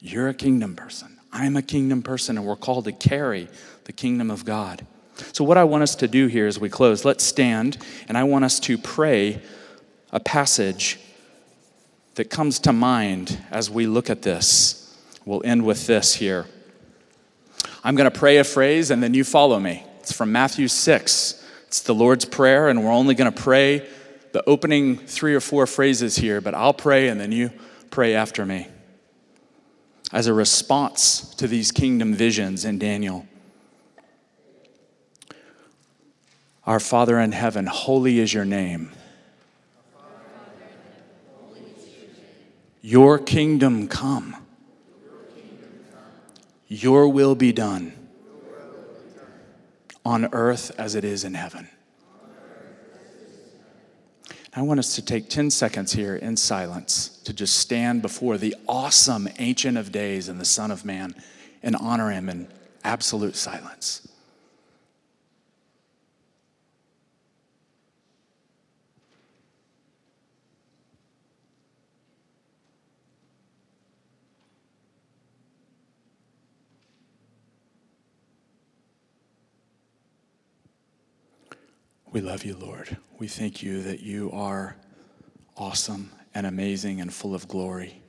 You're 0.00 0.28
a 0.28 0.34
kingdom 0.34 0.76
person. 0.76 1.18
I'm 1.32 1.56
a 1.56 1.62
kingdom 1.62 2.02
person, 2.02 2.36
and 2.36 2.46
we're 2.46 2.56
called 2.56 2.84
to 2.84 2.92
carry 2.92 3.48
the 3.84 3.92
kingdom 3.92 4.30
of 4.30 4.44
God. 4.44 4.86
So, 5.32 5.44
what 5.44 5.56
I 5.56 5.64
want 5.64 5.82
us 5.82 5.94
to 5.96 6.08
do 6.08 6.26
here 6.26 6.46
as 6.46 6.58
we 6.58 6.68
close, 6.68 7.04
let's 7.04 7.24
stand, 7.24 7.78
and 8.08 8.18
I 8.18 8.24
want 8.24 8.44
us 8.44 8.58
to 8.60 8.76
pray 8.76 9.40
a 10.12 10.20
passage 10.20 10.98
that 12.16 12.30
comes 12.30 12.58
to 12.60 12.72
mind 12.72 13.38
as 13.50 13.70
we 13.70 13.86
look 13.86 14.10
at 14.10 14.22
this. 14.22 14.80
We'll 15.24 15.42
end 15.44 15.64
with 15.64 15.86
this 15.86 16.14
here. 16.14 16.46
I'm 17.82 17.96
going 17.96 18.10
to 18.10 18.16
pray 18.16 18.38
a 18.38 18.44
phrase, 18.44 18.90
and 18.90 19.02
then 19.02 19.14
you 19.14 19.24
follow 19.24 19.58
me. 19.58 19.84
It's 20.04 20.12
from 20.12 20.32
Matthew 20.32 20.68
6. 20.68 21.42
It's 21.66 21.80
the 21.80 21.94
Lord's 21.94 22.26
Prayer, 22.26 22.68
and 22.68 22.84
we're 22.84 22.92
only 22.92 23.14
going 23.14 23.32
to 23.32 23.42
pray 23.42 23.88
the 24.32 24.46
opening 24.46 24.98
three 24.98 25.34
or 25.34 25.40
four 25.40 25.66
phrases 25.66 26.16
here, 26.16 26.42
but 26.42 26.52
I'll 26.54 26.74
pray, 26.74 27.08
and 27.08 27.18
then 27.18 27.32
you 27.32 27.50
pray 27.88 28.14
after 28.14 28.44
me. 28.44 28.68
As 30.12 30.26
a 30.26 30.34
response 30.34 31.34
to 31.36 31.48
these 31.48 31.72
kingdom 31.72 32.12
visions 32.12 32.66
in 32.66 32.78
Daniel. 32.78 33.26
Our 36.66 36.80
Father 36.80 37.18
in 37.18 37.32
heaven, 37.32 37.64
holy 37.64 38.18
is 38.18 38.34
your 38.34 38.44
name. 38.44 38.92
Your 42.82 43.18
kingdom 43.18 43.88
come. 43.88 44.36
Your 46.68 47.08
will 47.08 47.34
be 47.34 47.52
done 47.52 48.03
on 50.04 50.28
earth 50.32 50.70
as 50.78 50.94
it 50.94 51.04
is 51.04 51.24
in 51.24 51.34
heaven. 51.34 51.68
I 54.56 54.62
want 54.62 54.78
us 54.78 54.94
to 54.94 55.04
take 55.04 55.28
10 55.28 55.50
seconds 55.50 55.92
here 55.92 56.14
in 56.14 56.36
silence 56.36 57.08
to 57.24 57.32
just 57.32 57.56
stand 57.56 58.02
before 58.02 58.38
the 58.38 58.54
awesome 58.68 59.28
Ancient 59.38 59.76
of 59.76 59.90
Days 59.90 60.28
and 60.28 60.40
the 60.40 60.44
Son 60.44 60.70
of 60.70 60.84
Man 60.84 61.14
and 61.62 61.74
honor 61.74 62.10
him 62.10 62.28
in 62.28 62.46
absolute 62.84 63.34
silence. 63.34 64.06
We 82.14 82.20
love 82.20 82.44
you, 82.44 82.54
Lord. 82.54 82.96
We 83.18 83.26
thank 83.26 83.60
you 83.60 83.82
that 83.82 83.98
you 83.98 84.30
are 84.30 84.76
awesome 85.56 86.12
and 86.32 86.46
amazing 86.46 87.00
and 87.00 87.12
full 87.12 87.34
of 87.34 87.48
glory. 87.48 88.00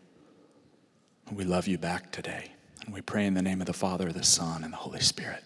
We 1.31 1.43
love 1.43 1.67
you 1.67 1.79
back 1.79 2.11
today. 2.11 2.51
And 2.85 2.93
we 2.93 3.01
pray 3.01 3.25
in 3.25 3.33
the 3.33 3.41
name 3.41 3.61
of 3.61 3.65
the 3.65 3.73
Father, 3.73 4.11
the 4.11 4.23
Son, 4.23 4.63
and 4.63 4.71
the 4.71 4.77
Holy 4.77 4.99
Spirit. 4.99 5.43